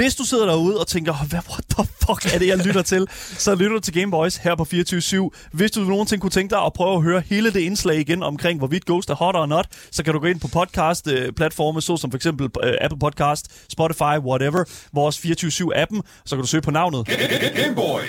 [0.00, 3.06] Hvis du sidder derude og tænker, "Hvad- what the fuck er det, jeg lytter til,
[3.44, 6.64] så lytter du til Game Boys her på 24 Hvis du nogensinde kunne tænke dig
[6.64, 9.66] at prøve at høre hele det indslag igen omkring, hvorvidt Ghost er hot or not,
[9.92, 14.64] så kan du gå ind på podcast-platforme, såsom for eksempel øh, Apple Podcast, Spotify, whatever,
[14.92, 17.06] vores 24-7-appen, så kan du søge på navnet.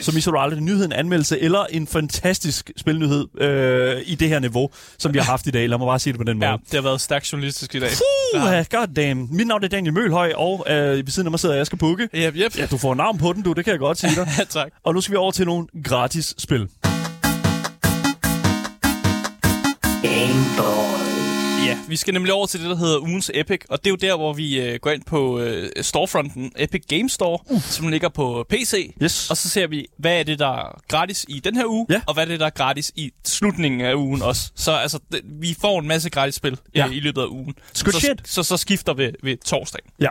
[0.01, 4.29] Så misser du aldrig en nyhed, en anmeldelse eller en fantastisk spilnyhed øh, i det
[4.29, 4.69] her niveau,
[4.99, 5.69] som vi har haft i dag.
[5.69, 6.49] Lad mig bare sige det på den måde.
[6.49, 7.89] Ja, det har været stærkt journalistisk i dag.
[7.89, 9.27] Puh, god damn.
[9.31, 12.09] Mit navn er Daniel Mølhøj, og øh, ved siden af mig sidder Asger Bukke.
[12.15, 12.57] Yep, yep.
[12.57, 13.53] Ja, du får navn på den, du.
[13.53, 14.27] Det kan jeg godt sige dig.
[14.39, 14.71] Ja, tak.
[14.83, 16.67] og nu skal vi over til nogle gratis spil.
[21.65, 23.95] Ja, vi skal nemlig over til det, der hedder ugens Epic, og det er jo
[23.95, 27.61] der, hvor vi øh, går ind på øh, storefronten Epic Game Store, uh.
[27.61, 28.93] som ligger på PC.
[29.03, 29.29] Yes.
[29.29, 32.01] Og så ser vi, hvad er det, der er gratis i den her uge, Ja.
[32.07, 34.51] og hvad er det, der er gratis i slutningen af ugen også.
[34.55, 36.87] Så altså, det, vi får en masse gratis spil Ja.
[36.87, 37.55] øh, i løbet af ugen.
[37.73, 38.21] Så, shit.
[38.25, 39.81] Så, så skifter vi ved torsdag.
[39.99, 40.09] Ja.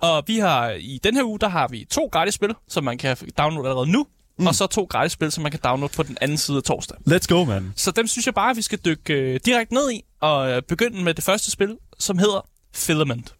[0.00, 2.98] Og vi har i den her uge, der har vi to gratis spil, som man
[2.98, 4.06] kan downloade allerede nu,
[4.38, 4.46] mm.
[4.46, 6.96] og så to gratis spil, som man kan downloade på den anden side af torsdag.
[7.10, 7.72] Let's go, man.
[7.76, 10.62] Så dem synes jeg bare, at vi skal dykke øh, direkte ned i, og øh,
[10.62, 13.34] begynde med det første spil, som hedder Filament.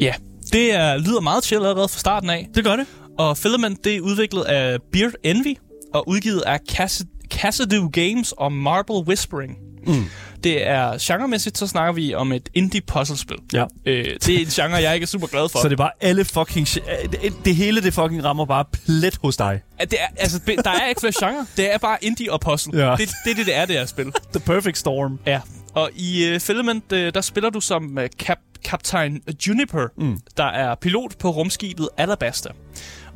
[0.00, 0.14] Ja,
[0.52, 2.48] det er, lyder meget chill allerede fra starten af.
[2.54, 2.86] Det gør det.
[3.18, 5.54] Og Filament, det er udviklet af Beard Envy
[5.94, 9.56] og udgivet af Cass- Cassidou Games og Marble Whispering.
[9.86, 10.04] Mm.
[10.44, 13.36] Det er genremæssigt, så snakker vi om et indie puzzlespil.
[13.52, 13.64] Ja.
[13.86, 15.58] Øh, det er en genre, jeg ikke er super glad for.
[15.58, 16.66] Så det er bare alle fucking...
[17.12, 19.60] Det, det hele, det fucking rammer bare plet hos dig.
[19.80, 21.46] Det er, altså, der er ikke flere genre.
[21.56, 22.86] Det er bare indie og puzzle.
[22.86, 22.96] Ja.
[22.96, 24.12] Det, det er det, det er, det her spil.
[24.34, 25.18] The perfect storm.
[25.26, 25.40] Ja.
[25.74, 30.18] Og i uh, Filament, uh, der spiller du som uh, kap- kaptajn Juniper, mm.
[30.36, 32.48] der er pilot på rumskibet Alabasta.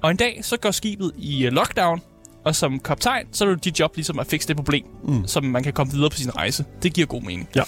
[0.06, 2.00] Og en dag, så går skibet i uh, lockdown,
[2.44, 5.26] og som kaptajn, så er det dit job ligesom at fikse det problem, mm.
[5.26, 6.64] så man kan komme videre på sin rejse.
[6.82, 7.48] Det giver god mening.
[7.56, 7.62] Ja.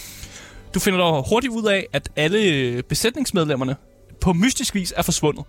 [0.74, 3.76] Du finder dog hurtigt ud af, at alle øh, besætningsmedlemmerne
[4.20, 5.44] på mystisk vis er forsvundet.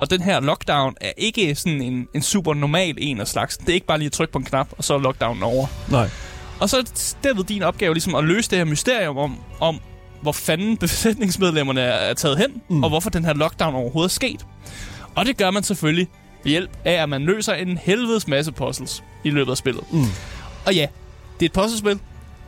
[0.00, 3.56] Og den her lockdown er ikke sådan en, en super normal en af slags.
[3.56, 5.66] Det er ikke bare lige at trykke på en knap, og så er lockdownen over.
[5.90, 6.10] Nej.
[6.60, 9.80] Og så er derved din opgave ligesom at løse det her mysterium om, om
[10.22, 12.84] hvor fanden besætningsmedlemmerne er er taget hen, mm.
[12.84, 14.46] og hvorfor den her lockdown overhovedet er sket.
[15.14, 16.08] Og det gør man selvfølgelig
[16.46, 19.84] ved hjælp af, at man løser en helvedes masse puzzles i løbet af spillet.
[19.92, 20.04] Mm.
[20.66, 20.86] Og ja,
[21.40, 22.00] det er et puzzlespil,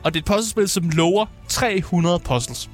[0.02, 2.70] og det er et puzzlespil, som lover 300 puzzles.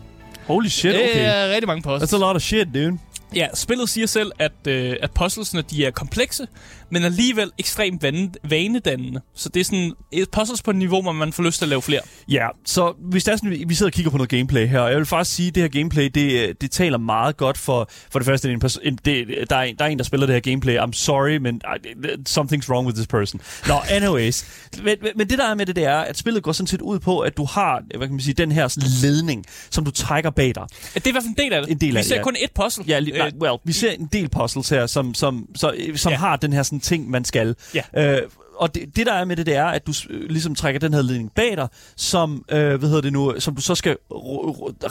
[0.46, 1.14] Holy shit, okay.
[1.14, 2.12] Det er rigtig mange puzzles.
[2.12, 2.98] That's a lot of shit, dude.
[3.36, 6.46] Ja, spillet siger selv, at, øh, at puzzlesene de er komplekse,
[6.90, 9.20] men alligevel ekstremt vane- vanedannende.
[9.34, 11.68] Så det er sådan et puzzles på et niveau, hvor man får lyst til at
[11.68, 12.00] lave flere.
[12.28, 14.90] Ja, så hvis der er sådan, vi- sidder og kigger på noget gameplay her, og
[14.90, 18.18] jeg vil faktisk sige, at det her gameplay, det, det taler meget godt for, for
[18.18, 20.26] det første, det en, pers- en, det, der, er en, der er en, der spiller
[20.26, 20.76] det her gameplay.
[20.78, 21.60] I'm sorry, men
[21.96, 23.40] uh, something's wrong with this person.
[23.68, 24.46] Nå, anyways.
[24.82, 26.98] men, men- det der er med det, det er, at spillet går sådan set ud
[26.98, 30.52] på, at du har, hvad kan man sige, den her ledning, som du trækker bag
[30.54, 30.64] dig.
[30.94, 31.70] Det er i hvert fald en del af det.
[31.70, 32.22] En del af Vi det, ser ja.
[32.22, 32.84] kun ét puzzle.
[32.88, 36.10] Ja, lige, nej, Øh, well, vi ser en del puzzles her, som, som, så, som
[36.10, 36.14] Ja.
[36.14, 36.18] ja.
[36.20, 37.56] har den her sådan ting, man skal.
[37.74, 38.14] Ja.
[38.14, 38.22] Øh,
[38.56, 40.94] og det, det, der er med det, det er, at du øh, ligesom trækker den
[40.94, 43.96] her ledning bag dig, som, øh, hvad hedder det nu, som du så skal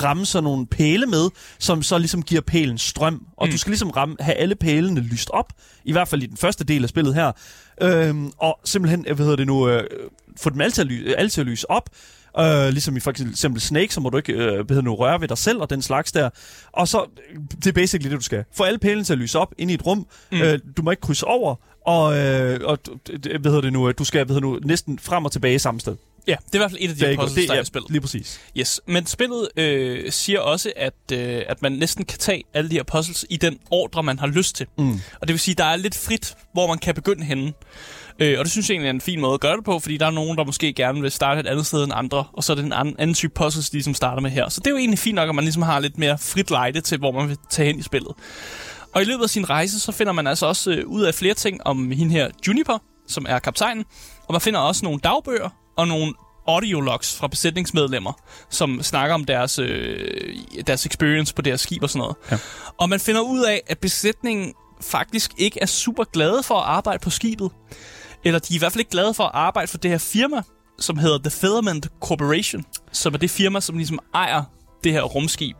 [0.03, 1.29] ramme sådan nogle pæle med,
[1.59, 3.25] som så ligesom giver pælen strøm.
[3.37, 3.51] Og mm.
[3.51, 5.53] du skal ligesom ramme, have alle pælene lyst op,
[5.85, 7.31] i hvert fald i den første del af spillet her.
[7.81, 9.83] Øhm, og simpelthen, øh, hvad hedder det nu, øh,
[10.41, 11.89] få dem alle til at, ly- alle til at lyse op.
[12.39, 15.27] Øh, ligesom i for eksempel Snake, så må du ikke øh, det nu, røre ved
[15.27, 16.29] dig selv og den slags der.
[16.71, 17.05] Og så,
[17.55, 18.43] det er basically det, du skal.
[18.53, 20.07] Få alle pælene til at lyse op ind i et rum.
[20.31, 20.41] Mm.
[20.41, 21.55] Øh, du må ikke krydse over.
[21.85, 22.79] Og, øh, og
[23.39, 25.59] hvad hedder det nu, øh, du skal hvad hedder det nu, næsten frem og tilbage
[25.59, 25.95] samme sted.
[26.27, 27.91] Ja, det er i hvert fald et af de Det puzzles, der er ja, spillet.
[27.91, 28.41] Lige præcis.
[28.57, 32.75] Yes, men spillet øh, siger også, at, øh, at man næsten kan tage alle de
[32.75, 34.67] her puzzles i den ordre, man har lyst til.
[34.77, 34.91] Mm.
[34.91, 37.53] Og det vil sige, at der er lidt frit, hvor man kan begynde henne.
[38.19, 39.97] Øh, og det synes jeg egentlig er en fin måde at gøre det på, fordi
[39.97, 42.53] der er nogen, der måske gerne vil starte et andet sted end andre, og så
[42.53, 44.49] er det en anden, anden type puzzles, de ligesom starter med her.
[44.49, 46.81] Så det er jo egentlig fint nok, at man ligesom har lidt mere frit lejde
[46.81, 48.11] til, hvor man vil tage hen i spillet.
[48.93, 51.33] Og i løbet af sin rejse, så finder man altså også øh, ud af flere
[51.33, 53.85] ting om hende her Juniper, som er kaptajnen.
[54.27, 56.13] Og man finder også nogle dagbøger og nogle
[56.47, 58.13] audiologs fra besætningsmedlemmer,
[58.49, 60.35] som snakker om deres, øh,
[60.67, 62.15] deres experience på deres skib og sådan noget.
[62.31, 62.37] Ja.
[62.77, 66.99] Og man finder ud af, at besætningen faktisk ikke er super glade for at arbejde
[66.99, 67.51] på skibet.
[68.23, 70.41] Eller de er i hvert fald ikke glade for at arbejde for det her firma,
[70.79, 74.43] som hedder The Filament Corporation, som er det firma, som ligesom ejer
[74.83, 75.57] det her rumskib.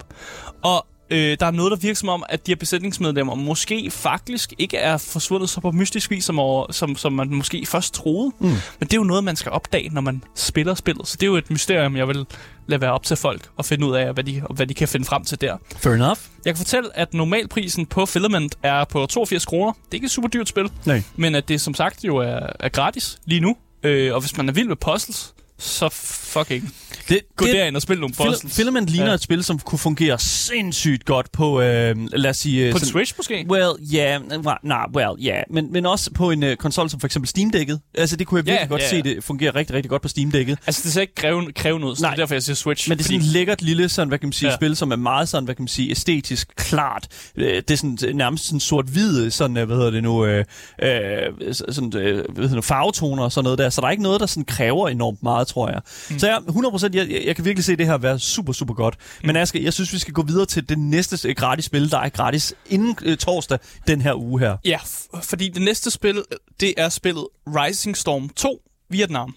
[0.64, 4.53] Og øh, der er noget, der virker som om, at de her besætningsmedlemmer måske faktisk
[4.57, 8.32] ikke er forsvundet så på mystisk vis, som, over, som, som man måske først troede.
[8.39, 8.47] Mm.
[8.47, 11.07] Men det er jo noget, man skal opdage, når man spiller spillet.
[11.07, 12.26] Så det er jo et mysterium, jeg vil
[12.68, 15.05] lade være op til folk og finde ud af, hvad de, hvad de kan finde
[15.05, 15.57] frem til der.
[15.78, 16.18] Fair enough.
[16.45, 19.72] Jeg kan fortælle, at normalprisen på Filament er på 82 kroner.
[19.74, 21.03] Det er ikke et super dyrt spil, Nej.
[21.16, 23.55] men at det som sagt jo er, er gratis lige nu.
[23.84, 26.74] Øh, og hvis man er vild med puzzles, så fucking
[27.10, 28.56] Det, gå det, derind og spil nogle Fil- puzzles.
[28.56, 29.14] Filament ligner Ja.
[29.14, 32.66] et spil, som kunne fungere sindssygt godt på, øh, lad os sige...
[32.66, 33.45] øh, På sådan- Switch måske?
[33.49, 35.43] Well, ja, yeah, nej, well, ja, yeah.
[35.49, 37.80] men, men også på en uh, konsol som for eksempel Steam-dækket.
[37.97, 40.58] Altså, det kunne jeg virkelig godt ja, se, det fungerer rigtig, rigtig godt på Steam-dækket.
[40.68, 42.10] Altså, det ser ikke krævende, krævende ud, så Nej.
[42.12, 42.89] det er derfor, jeg siger Switch.
[42.89, 44.56] Men det er sådan et lækkert lille, sådan, hvad kan man sige, ja.
[44.56, 47.08] spil, som er meget sådan, hvad kan man sige, æstetisk klart.
[47.36, 50.45] Øh, Det er sådan øh, nærmest sådan sort-hvid, sådan, øh, hvad hedder det nu, øh,
[50.84, 53.70] øh, sådan, øh, hvad hedder det nu, farvetoner og sådan noget der.
[53.70, 55.82] Så der er ikke noget, der sådan kræver enormt meget, tror jeg.
[56.10, 56.20] Mm.
[56.20, 58.96] Så jeg, 100%, jeg, jeg, kan virkelig se det her være super, super godt.
[59.22, 59.28] Mm.
[59.28, 62.00] Men Aske, jeg synes, vi skal gå videre til det næste øh, gratis spil, der
[62.00, 64.58] er gratis inden øh, torsdag den her uge her.
[64.66, 64.80] Ja,
[65.24, 66.24] fordi det næste spil,
[66.60, 69.36] det er spillet Rising Storm 2 Vietnam.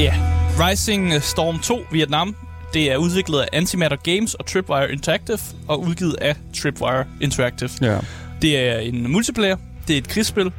[0.00, 0.14] Ja,
[0.58, 2.36] Rising Storm 2 Vietnam,
[2.74, 7.70] det er udviklet af Antimatter Games og Tripwire Interactive, og udgivet af Tripwire Interactive.
[7.80, 7.98] Ja.
[8.42, 9.56] Det er en multiplayer,
[9.88, 10.52] det er et krigsspil,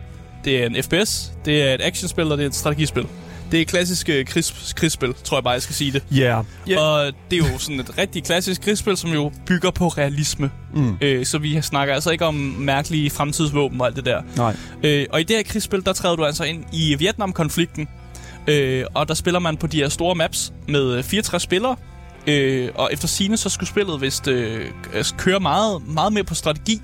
[0.46, 3.08] det er en FPS, det er et actionspil, og det er et strategispil.
[3.52, 6.04] Det er et klassisk øh, krigs, krigsspil, tror jeg bare, jeg skal sige det.
[6.14, 6.46] Yeah.
[6.70, 6.84] Yeah.
[6.84, 10.52] Og det er jo sådan et rigtig klassisk krigsspil, som jo bygger på realisme.
[10.74, 10.98] Mm.
[11.02, 14.22] Øh, så vi snakker altså ikke om mærkelige fremtidsvåben og alt det der.
[14.38, 14.56] Nej.
[14.84, 17.88] Øh, og i det her krigsspil, der træder du altså ind i Vietnamkonflikten
[18.48, 21.76] Øh, og der spiller man på de her store maps med øh, 64 spillere.
[22.28, 24.66] Øh, og efter sine så skulle spillet vist øh,
[25.18, 26.82] køre meget, meget mere på strategi,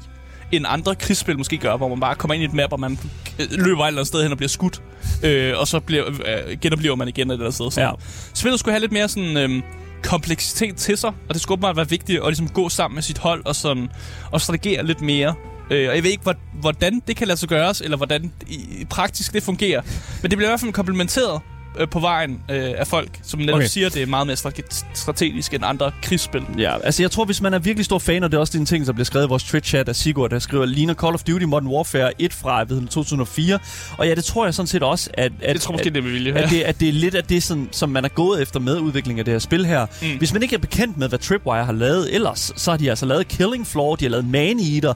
[0.52, 3.00] end andre krigsspil måske gør, hvor man bare kommer ind i et map, og man
[3.38, 4.82] løber et eller andet sted hen og bliver skudt.
[5.24, 7.72] Øh, og så bliver, øh, genoplever man igen et eller andet sted.
[7.72, 7.92] Så Ja.
[8.34, 9.38] Spillet skulle have lidt mere sådan...
[9.38, 9.64] Øh,
[10.04, 13.18] kompleksitet til sig, og det skulle åbenbart være vigtigt at ligesom gå sammen med sit
[13.18, 13.90] hold og, sådan,
[14.32, 15.36] og strategere lidt mere.
[15.72, 18.54] Øh, og jeg ved ikke, hvor- hvordan det kan lade sig gøres, eller hvordan i,
[18.56, 19.82] i praktisk det fungerer.
[20.22, 21.42] Men det bliver i hvert fald komplementeret
[21.80, 23.68] øh, på vejen øh, af folk, som netop Okay.
[23.68, 26.42] siger, at det er meget mere strate- strategisk end andre krigsspil.
[26.58, 28.66] Ja, altså jeg tror, hvis man er virkelig stor fan, og det er også en
[28.66, 31.46] ting, der bliver skrevet i vores Twitch-chat af Sigurd, der skriver, ligner Call of Duty
[31.46, 33.60] Modern Warfare 1 fra jeg ved, 2004.
[33.98, 36.00] Og ja, det tror jeg sådan set også, at, at, Jeg tror måske, at, det
[36.06, 36.34] er vilje.
[36.34, 38.80] at, det, at det er lidt af det, sådan, som man er gået efter med
[38.80, 39.86] udviklingen af det her spil her.
[40.02, 40.18] Mm.
[40.18, 43.06] Hvis man ikke er bekendt med, hvad Tripwire har lavet ellers, så har de altså
[43.06, 44.94] lavet Killing Floor, de har lavet Man-Eater,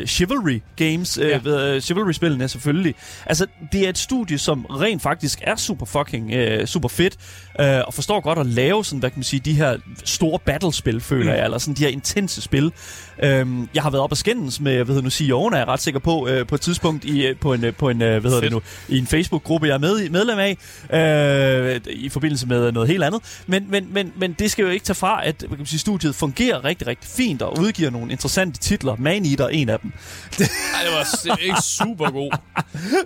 [0.00, 1.38] uh, Chivalry Games, Ja.
[1.44, 1.74] ja.
[1.76, 2.94] uh, Chivalry-spillene selvfølgelig.
[3.26, 7.16] Altså, det er et studie, som rent faktisk er super fucking uh, super fedt,
[7.60, 11.00] uh, og forstår godt at lave sådan, hvad kan man sige, de her store battlespil,
[11.00, 11.36] føler mm.
[11.36, 12.72] jeg, eller sådan de her intense spil.
[13.42, 15.80] Um, jeg har været op og skændes med, hvad hedder nu, CEO'en er jeg ret
[15.80, 18.20] sikker på, uh, på et tidspunkt i, uh, på en, uh, på en uh, hvad
[18.22, 20.56] hedder det nu, i en Facebook-gruppe, jeg er med, i- medlem af,
[21.74, 23.42] øh, i forbindelse med noget helt andet.
[23.46, 26.14] Men, men, men, men det skal jo ikke tage fra, at kan man sige, studiet
[26.14, 28.96] fungerer rigtig, rigtig fint og udgiver nogle interessante titler.
[28.98, 29.92] Man Eater er en af dem.
[30.38, 30.46] Ej,
[30.84, 32.30] det var ikke super god.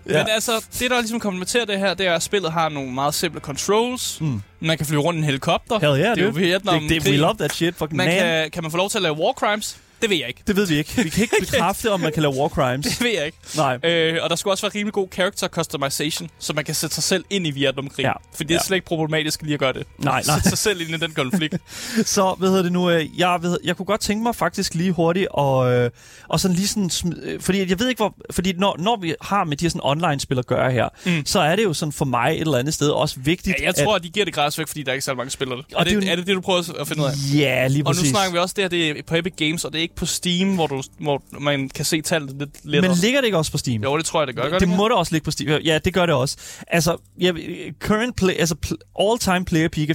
[0.08, 0.18] ja.
[0.18, 3.14] Men altså, det der ligesom komplementerer det her, det er, at spillet har nogle meget
[3.14, 4.20] simple controls.
[4.20, 4.42] Mm.
[4.60, 5.78] Man kan flyve rundt i en helikopter.
[5.78, 6.30] Hell yeah, det er jo.
[6.34, 6.80] Vietnam.
[6.88, 7.74] det, det, we love that shit.
[7.76, 8.18] Fucking Man man.
[8.18, 9.76] kan, kan man få lov til at lave war crimes?
[10.02, 10.40] Det ved jeg ikke.
[10.46, 10.90] Det ved vi ikke.
[11.02, 12.86] Vi kan ikke bekræfte, om man kan lave war crimes.
[12.98, 13.38] Det ved jeg ikke.
[13.56, 13.78] Nej.
[13.84, 17.04] Øh, og der skulle også være rimelig god character customization, så man kan sætte sig
[17.04, 18.02] selv ind i Vietnamkrig.
[18.02, 18.12] Ja.
[18.34, 18.60] For det er Ja.
[18.66, 19.86] slet ikke problematisk lige at gøre det.
[19.98, 20.22] Nej, nej.
[20.22, 21.54] Sætte sig selv ind i den konflikt.
[22.04, 24.92] Så, hvad hedder det nu, øh, jeg, ved, jeg kunne godt tænke mig faktisk lige
[24.92, 25.90] hurtigt, og, øh,
[26.28, 26.90] og sådan lige sådan,
[27.22, 29.80] øh, fordi jeg ved ikke hvor, fordi når, når vi har med de her sådan
[29.84, 31.26] online-spil at gøre her, mm.
[31.26, 33.74] så er det jo sådan for mig et eller andet sted også vigtigt, Ja, jeg
[33.74, 35.58] tror, at de giver det gratis væk, fordi der er ikke så mange spillere.
[35.58, 37.12] Er det er det, jo- er det det, du prøver at finde ud af?
[37.12, 38.04] at, ja, lige Og præcis.
[38.04, 39.96] nu snakker vi også det her, det er på Epic Games, og det er ikke
[39.96, 42.90] på Steam, hvor, du, hvor man kan se tallet lidt lettere.
[42.92, 43.82] Men ligger det ikke også på Steam?
[43.82, 44.42] jo, det tror jeg, det gør.
[44.42, 44.76] gør det ikke?
[44.76, 45.60] må da også ligge på Steam.
[45.64, 46.36] Ja, det gør det også.
[46.68, 47.34] Altså, jeg,
[47.80, 48.54] current play, altså
[49.00, 49.94] all-time player peak er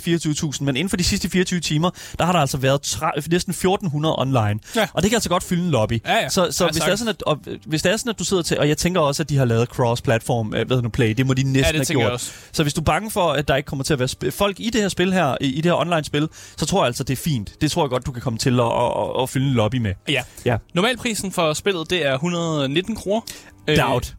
[0.57, 1.89] 24.000, men inden for de sidste 24 timer,
[2.19, 3.65] der har der altså været tra- næsten 1.400
[4.19, 4.59] online.
[4.75, 4.87] Ja.
[4.93, 6.01] Og det kan altså godt fylde en lobby.
[6.05, 6.29] Ja, ja.
[6.29, 8.23] Så, så Ja, hvis, det er sådan, at, og, hvis det er sådan, at du
[8.23, 11.13] sidder til, og jeg tænker også, at de har lavet cross-platform, øh, hvad nu play,
[11.17, 12.11] det må de næsten Ja, det have gjort.
[12.11, 12.31] også.
[12.51, 14.69] Så hvis du er bange for, at der ikke kommer til at være folk i
[14.69, 16.27] det her spil her, i, i det her online-spil,
[16.57, 17.61] så tror jeg altså, det er fint.
[17.61, 18.71] Det tror jeg godt, du kan komme til at, at,
[19.17, 19.93] at, at fylde en lobby med.
[20.09, 20.23] Ja.
[20.45, 20.57] Ja.
[20.73, 23.21] Normalprisen for spillet, det er 119 kroner.
[23.69, 24.15] Øh, Doubt.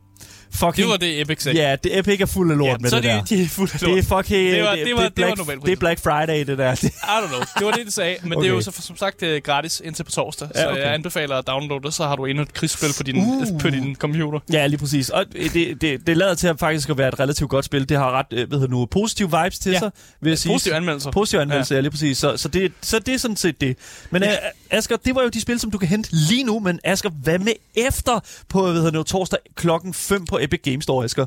[0.55, 1.59] Fucking, Det var det, Epic sagde.
[1.69, 3.25] Ja, det Epic er fuld af lort ja, med så det er der.
[3.25, 3.99] de, er fuldt af Det lort.
[3.99, 4.53] er fucking...
[4.53, 5.67] Det var- det, det var- det var Black, Nobelprisen.
[5.67, 6.75] det er Black Friday, det der.
[6.75, 7.41] Det, I don't know.
[7.59, 8.17] Det var det, de sagde.
[8.23, 8.45] Men okay.
[8.45, 10.49] det er jo så, som sagt øh, gratis indtil på torsdag.
[10.55, 10.81] Ja, Så okay.
[10.81, 13.61] jeg anbefaler at downloade det, så har du endnu et krigsspil på din, Uh.
[13.61, 14.39] på din computer.
[14.53, 15.09] ja, lige præcis.
[15.11, 17.89] Og det, det, det lader til at faktisk at være et relativt godt spil.
[17.89, 19.79] Det har ret øh, hvad hedder nu, positive vibes til Ja.
[19.79, 19.91] sig,
[20.21, 20.53] vil jeg sige.
[20.53, 21.11] Positive anmeldelser.
[21.11, 21.77] Positive anmeldelser, ja.
[21.77, 22.19] ja, lige præcis.
[22.19, 23.77] Så, så, det, så det er sådan set det.
[24.11, 24.35] Men ja.
[24.71, 26.59] Asger, det var jo de spil, som du kan hente lige nu.
[26.59, 30.61] Men Asger, hvad med efter på hvad hedder det nu, torsdag klokken 5 på Epic
[30.63, 31.27] Games Store, Asger?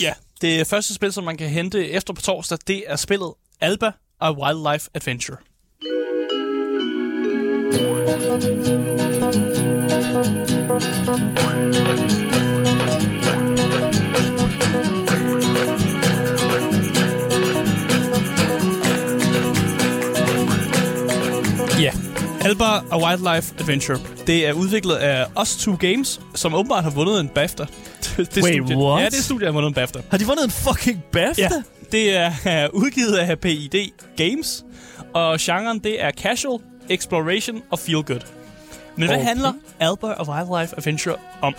[0.00, 3.90] Ja, det første spil, som man kan hente efter på torsdag, det er spillet Alba
[4.20, 5.36] A Wildlife Adventure.
[12.32, 12.35] Ja,
[22.46, 23.98] Alba A Wildlife Adventure.
[24.26, 27.62] Det er udviklet af Us Two Games, som åbenbart har vundet en BAFTA.
[28.16, 28.76] det, Wait, studie.
[28.76, 29.02] what?
[29.02, 30.00] Ja, det studie har vundet en BAFTA.
[30.10, 31.42] Har de vundet en fucking BAFTA?
[31.42, 31.48] Ja,
[31.92, 32.32] det er
[32.64, 33.74] øh, udgivet af PID
[34.16, 34.64] Games,
[35.14, 38.20] og genren det er casual, exploration og feel good.
[38.96, 39.26] Men hvad Okay.
[39.26, 41.54] handler Alba og Wildlife Adventure om?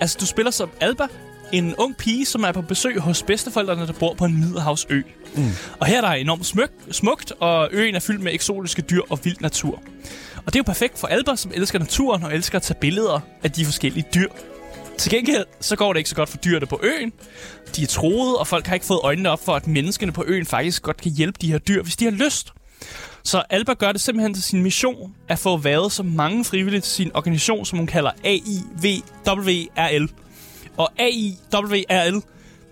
[0.00, 1.04] Altså, du spiller som Alba,
[1.52, 5.00] en ung pige, som er på besøg hos bedsteforældrene, der bor på en middelhavsø.
[5.34, 5.50] Mm.
[5.78, 9.18] Og her er der enormt smuk, smukt, og øen er fyldt med eksotiske dyr og
[9.24, 9.82] vild natur.
[10.36, 13.20] Og det er jo perfekt for Alba, som elsker naturen og elsker at tage billeder
[13.42, 14.28] af de forskellige dyr.
[14.98, 17.12] Til gengæld, så går det ikke så godt for dyrene på øen.
[17.76, 20.46] De er troede, og folk har ikke fået øjnene op for, at menneskene på øen
[20.46, 22.52] faktisk godt kan hjælpe de her dyr, hvis de har lyst.
[23.24, 26.92] Så Alba gør det simpelthen til sin mission at få været så mange frivillige til
[26.92, 30.08] sin organisation, som hun kalder AIVWRL.
[30.76, 32.22] Og AIWRL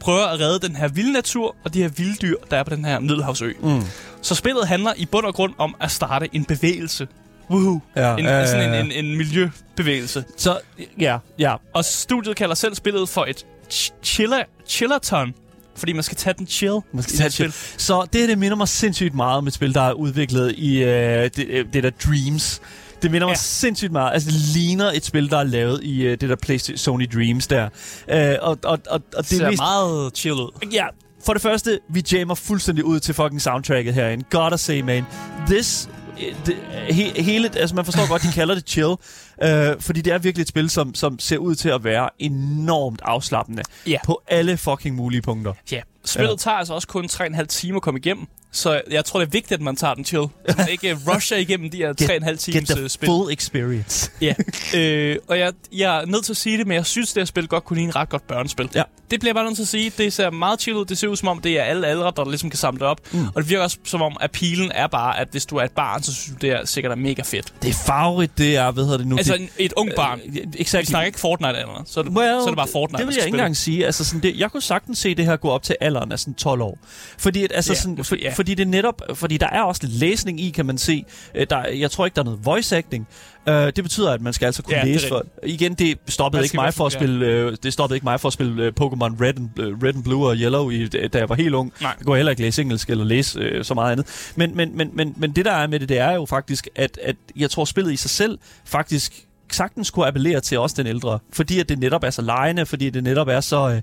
[0.01, 2.75] prøver at redde den her vilde natur og de her vilde dyr, der er på
[2.75, 3.53] den her Middelhavsø.
[3.63, 3.83] Mm.
[4.23, 7.09] Så spillet handler i bund og grund om at starte en bevægelse.
[7.51, 7.81] Woohoo.
[7.97, 8.81] Ja, en, ja, ja, sådan ja.
[8.81, 10.25] en, en, en miljøbevægelse.
[10.37, 10.59] Så,
[11.01, 11.55] ja, ja.
[11.75, 15.35] Og studiet kalder selv spillet for et ch- chiller, chillaton.
[15.77, 16.81] Fordi man skal tage den chill.
[16.93, 17.53] Man skal tage det chill.
[17.77, 20.83] Så det her, det minder mig sindssygt meget om et spil, der er udviklet i
[20.83, 22.61] øh, det, øh, det der Dreams.
[23.03, 23.39] Det minder mig Ja.
[23.39, 24.13] sindssygt meget.
[24.13, 27.47] Altså, det ligner et spil, der er lavet i øh, det der PlayStation Sony Dreams
[27.47, 27.69] der.
[28.09, 30.67] Øh, og, og, og, og Det ser er mest, meget chill ud.
[30.73, 30.87] Ja,
[31.27, 34.25] For det første, vi jammer fuldstændig ud til fucking soundtracket herinde.
[34.31, 35.05] Gotta say, man.
[35.47, 35.89] This
[36.23, 36.57] øh, det,
[36.95, 38.95] he, hele, altså man forstår godt, de kalder det chill,
[39.43, 43.01] øh, fordi det er virkelig et spil, som, som ser ud til at være enormt
[43.05, 43.99] afslappende Ja.
[44.05, 45.53] på alle fucking mulige punkter.
[45.73, 46.37] Ja, spillet ja.
[46.37, 48.27] tager altså også kun 3,5 timer at komme igennem.
[48.53, 50.27] Så jeg tror, det er vigtigt, at man tager den chill.
[50.49, 53.07] Så man ikke øh, rusher igennem de her 3,5 Get times the øh, spil.
[53.07, 54.11] full experience.
[54.21, 54.35] Ja,
[54.77, 57.25] øh, og jeg, jeg er nødt til at sige det, men jeg synes, det her
[57.27, 58.69] spil godt kunne ligne et ret godt børnespil.
[58.75, 58.83] Ja.
[59.11, 59.93] Det bliver bare nødt til at sige.
[59.99, 60.85] Det ser meget chill ud.
[60.85, 63.01] Det ser ud som om, det er alle aldre, der ligesom kan samle det op.
[63.13, 63.27] Mm.
[63.35, 65.71] Og det virker også som om, at pilen er bare, at hvis du er et
[65.73, 67.53] barn, så synes du, det er sikkert er mega fedt.
[67.63, 69.17] Det er farverigt, det er, hvad hedder det nu?
[69.17, 70.21] Altså en, et ung barn.
[70.27, 70.87] Øh, Vi exakt.
[70.89, 71.89] snakker ikke Fortnite eller noget.
[71.89, 72.99] Så, er det, Well, så er det bare Fortnite.
[72.99, 73.87] Det vil jeg ikke engang sige.
[73.87, 76.35] Altså, sådan, det, jeg kunne sagtens se det her gå op til alderen af sådan
[76.35, 76.79] 12 år.
[77.19, 78.33] Fordi, at, altså, Ja, sådan, måske, for, ja.
[78.33, 81.05] fordi det netop, fordi der er også lidt læsning i, kan man se.
[81.35, 83.09] Øh, Der, jeg tror ikke, der er noget voice acting.
[83.49, 85.27] Uh, det betyder, at man skal altså kunne Ja, det læse for...
[85.47, 88.33] Igen, det stoppede ikke mig for at spille, uh, det stoppede ikke mig for at
[88.33, 89.49] spille uh, Pokémon Red and,
[89.83, 91.73] Red and Blue og Yellow, i, da jeg var helt ung.
[91.81, 91.95] Nej.
[91.99, 94.33] Jeg kunne heller ikke læse engelsk eller læse uh, så meget andet.
[94.37, 96.99] Men, men, men, men, men det, der er med det, det er jo faktisk, at,
[97.03, 101.19] at jeg tror, spillet i sig selv faktisk sagtens kunne appellere til også den ældre.
[101.33, 103.69] Fordi at det netop er så lejende, fordi det netop er så...
[103.69, 103.81] Øh, det,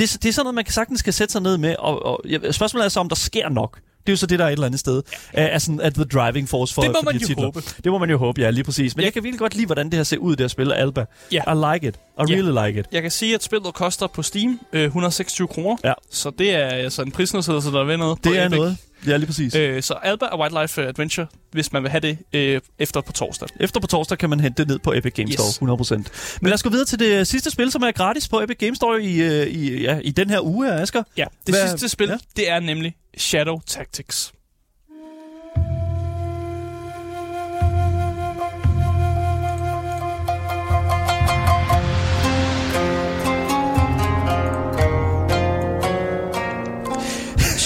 [0.00, 1.74] er- det er sådan noget, man kan sagtens skal sætte sig ned med.
[1.78, 2.20] Og, og
[2.50, 3.78] spørgsmålet er så, om der sker nok.
[4.06, 5.02] Det er jo så det, der er et eller andet sted.
[5.34, 5.42] Ja.
[5.48, 7.44] Er sådan, at the driving force for Det må for man de jo titler.
[7.44, 7.62] håbe.
[7.84, 8.96] Det må man jo håbe, ja, lige præcis.
[8.96, 11.04] Men jeg kan virkelig godt lide, hvordan det her ser ud, det her spil, Alba.
[11.32, 11.42] Ja.
[11.52, 11.94] I like it.
[11.96, 12.22] I Ja.
[12.22, 12.86] really like it.
[12.92, 15.76] Jeg kan sige, at spillet koster på Steam øh, 126 kroner.
[15.84, 15.92] Ja.
[16.10, 18.24] Så det er altså en prisnedsættelse, der er ved noget.
[18.24, 18.56] Det er Epic.
[18.58, 18.76] noget.
[19.06, 19.54] Ja, lige præcis.
[19.54, 19.82] Øh.
[19.82, 23.48] Så Alba og Wildlife Adventure, hvis man vil have det øh, efter på torsdag.
[23.60, 25.40] Efter på torsdag kan man hente det ned på Epic Games Yes.
[25.54, 25.94] Store, 100%.
[26.40, 28.76] Men lad os gå videre til det sidste spil, som er gratis på Epic Games
[28.76, 31.02] Store i, øh, i, ja, i den her uge her, Asger.
[31.16, 32.16] Ja, det Hvad- sidste spil, ja.
[32.36, 34.32] det er nemlig Shadow Tactics.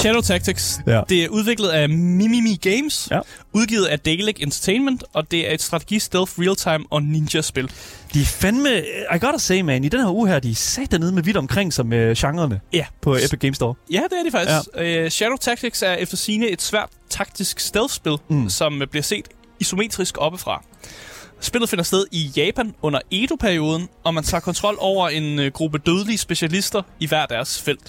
[0.04, 1.00] Shadow Tactics, Ja.
[1.08, 3.20] det er udviklet af Mimimi Games, Ja.
[3.52, 7.70] udgivet af Dalek Entertainment, og det er et strategi, stealth, real-time og ninja-spil.
[8.14, 8.68] De er fandme...
[9.14, 11.36] I gotta say, man, i den her uge her, de er sat dernede med vidt
[11.36, 12.86] omkring som øh, genrerne Ja.
[13.02, 13.74] på Epic Games Store.
[13.90, 14.68] Ja, det er det faktisk.
[14.76, 15.04] Ja.
[15.04, 18.36] Uh, Shadow Tactics er efter sine et svært taktisk stealth-spil, Mm.
[18.36, 18.50] mm.
[18.50, 19.28] som øh, bliver set
[19.60, 20.64] isometrisk oppefra.
[21.44, 25.78] Spillet finder sted i Japan under Edo-perioden, og man tager kontrol over en øh, gruppe
[25.78, 27.80] dødelige specialister i hver deres felt.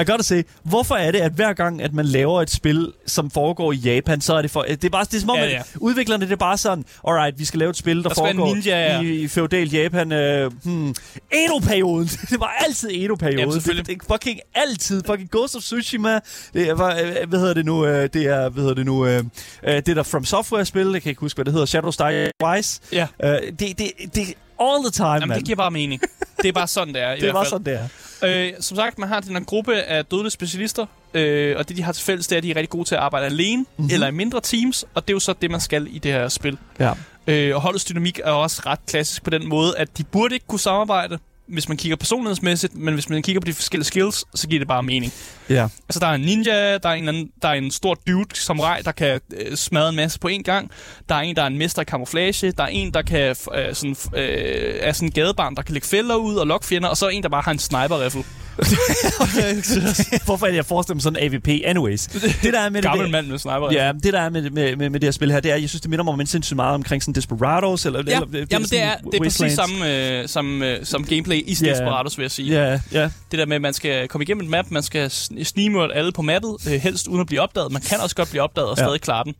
[0.00, 3.30] I gotta say, hvorfor er det, at hver gang, at man laver et spil, som
[3.30, 4.62] foregår i Japan, så er det for...
[4.62, 5.62] Det er, bare, det er som om, Ja, ja, ja.
[5.76, 8.92] udviklerne, det er bare sådan, alright, vi skal lave et spil, der, Der foregår ninja,
[8.92, 9.00] ja.
[9.00, 10.12] i, i feudal Japan.
[10.12, 10.94] Øh, hmm,
[11.32, 12.08] Edo-perioden.
[12.30, 13.38] det var altid Edo-perioden.
[13.38, 15.02] Jamen, det, det, er fucking altid.
[15.06, 16.20] Fucking Ghost of Tsushima.
[16.54, 17.86] Det var, øh, hvad hedder det nu?
[17.86, 19.06] Øh, det er, hvad hedder det nu?
[19.06, 19.24] Øh,
[19.64, 21.66] øh, det der From Software-spil, jeg kan ikke huske, hvad det hedder.
[21.66, 22.80] Shadow Star Wise.
[22.96, 23.06] Ja.
[23.24, 25.38] Øh, det, det, det, all the time, Jamen, man.
[25.38, 26.00] det giver bare mening.
[26.42, 27.12] Det er bare sådan, det er.
[27.14, 27.88] i det er bare sådan, det
[28.22, 28.46] er.
[28.46, 31.82] Øh, som sagt, man har den her gruppe af dødelige specialister, øh, og det, de
[31.82, 33.66] har til fælles, det er, at de er rigtig gode til at arbejde alene, Mhm.
[33.76, 33.94] mm-hmm.
[33.94, 36.28] eller i mindre teams, og det er jo så det, man skal i det her
[36.28, 36.58] spil.
[36.80, 36.92] Ja.
[37.26, 40.46] Øh, og holdets dynamik er også ret klassisk på den måde, at de burde ikke
[40.46, 41.18] kunne samarbejde,
[41.48, 44.68] hvis man kigger personlighedsmæssigt, men hvis man kigger på de forskellige skills, så giver det
[44.68, 45.12] bare mening.
[45.50, 45.68] Ja.
[45.88, 48.60] Altså, der er en ninja, der er en, anden, der er en stor dude som
[48.60, 50.70] rej, der kan øh, smadre en masse på en gang.
[51.08, 52.52] Der er en, der er en mester i camouflage.
[52.52, 55.88] Der er en, der kan, øh, sådan, øh, er sådan en gadebarn, der kan lægge
[55.88, 56.88] fælder ud og lokke fjender.
[56.88, 58.24] Og så er en, der bare har en sniper-rifle.
[60.24, 61.48] Hvorfor er det, jeg forestiller mig sådan en AVP?
[61.64, 62.06] Anyways.
[62.42, 63.82] Det der er med det, Gammel det, mand med sniper-rifle.
[63.84, 65.68] Ja, det der er med, med, med, med det her spil her, det er, jeg
[65.68, 67.86] synes, det minder mig om sindssygt meget omkring sådan Desperados.
[67.86, 71.36] Eller, Ja, eller, jamen det er, det er præcis samme øh, som, øh, som gameplay
[71.36, 71.70] i Ja.
[71.70, 72.52] Desperados, vil jeg sige.
[72.62, 73.10] Ja, ja.
[73.30, 76.12] Det der med, at man skal komme igennem et map, man skal sn- snigmørte alle
[76.12, 77.72] på mappet, øh, helst uden at blive opdaget.
[77.72, 78.84] Man kan også godt blive opdaget og Ja.
[78.84, 79.34] stadig klare den.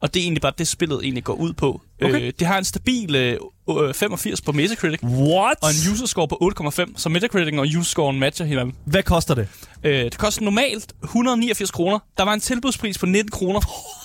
[0.00, 1.80] Og det er egentlig bare det, spillet egentlig går ud på.
[2.02, 2.20] Okay.
[2.22, 3.36] Øh, det har en stabil øh,
[3.70, 5.56] øh, 85 på Metacritic, What?
[5.62, 8.74] og en user score på 8,5, så Metacritic og user scoren matcher hinanden.
[8.84, 9.48] Hvad koster det?
[9.84, 11.98] Øh, det koster normalt 189 kroner.
[12.16, 13.60] Der var en tilbudspris på 19 kroner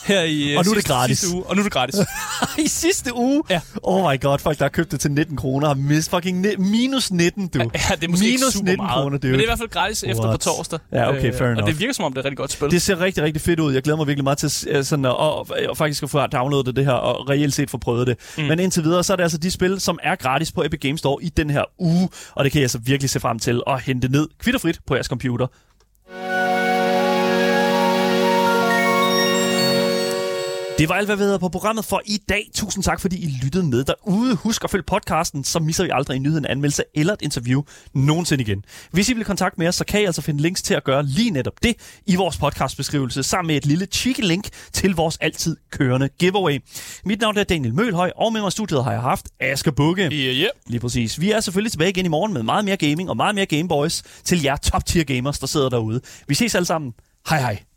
[0.06, 1.20] her i øh, Og nu er det sidste, gratis.
[1.20, 1.96] sidste uge, og nu er det gratis.
[2.66, 3.44] I sidste uge?
[3.50, 3.62] Ja.
[3.84, 6.56] Oh my god, folk der har købt det til 19 kroner har mist fucking ni-
[6.58, 7.60] minus 19, du.
[7.60, 9.32] Ja, det er måske minus ikke super 19 meget, kroner, dude.
[9.32, 10.34] men det er i hvert fald gratis efter What?
[10.34, 10.80] på torsdag.
[10.94, 11.68] Øh, Ja, okay, fair Og enough.
[11.68, 12.72] det virker som om, det er et rigtig godt spil.
[12.72, 13.74] Det ser rigtig, rigtig fedt ud.
[13.74, 16.76] Jeg glæder mig virkelig meget til øh, sådan, at, og, og faktisk at få downloadet
[16.76, 18.18] det her og reelt set få prøvet det.
[18.38, 18.44] Mm.
[18.44, 21.00] Men indtil videre, så er det altså de spil, som er gratis på Epic Games
[21.00, 22.10] Store i den her uge.
[22.36, 25.08] Og det kan jeg så virkelig se frem til at hente ned kvitterfrit på jeres
[25.08, 25.48] computer.
[30.78, 32.50] Det var alt, hvad vi havde på programmet for i dag.
[32.54, 34.36] Tusind tak, fordi I lyttede med derude.
[34.36, 37.62] Husk at følge podcasten, så misser vi aldrig en nyhed, en anmeldelse eller et interview
[37.94, 38.64] nogensinde igen.
[38.92, 41.04] Hvis I vil kontakte med os, så kan I altså finde links til at gøre
[41.06, 45.58] lige netop det i vores podcastbeskrivelse, sammen med et lille cheeky link til vores altid
[45.72, 46.60] kørende giveaway.
[47.06, 50.02] Mit navn er Daniel Mølhøj, og med mig i studiet har jeg haft Asger Bukke.
[50.02, 50.50] Yeah, yeah.
[50.68, 51.22] Lige præcis.
[51.22, 54.04] Vi er selvfølgelig tilbage igen i morgen med meget mere gaming og meget mere Gameboys
[54.24, 56.02] til jer top tier gamers, der sidder derude.
[56.28, 56.94] Vi ses alle sammen.
[57.30, 57.75] Hej hej.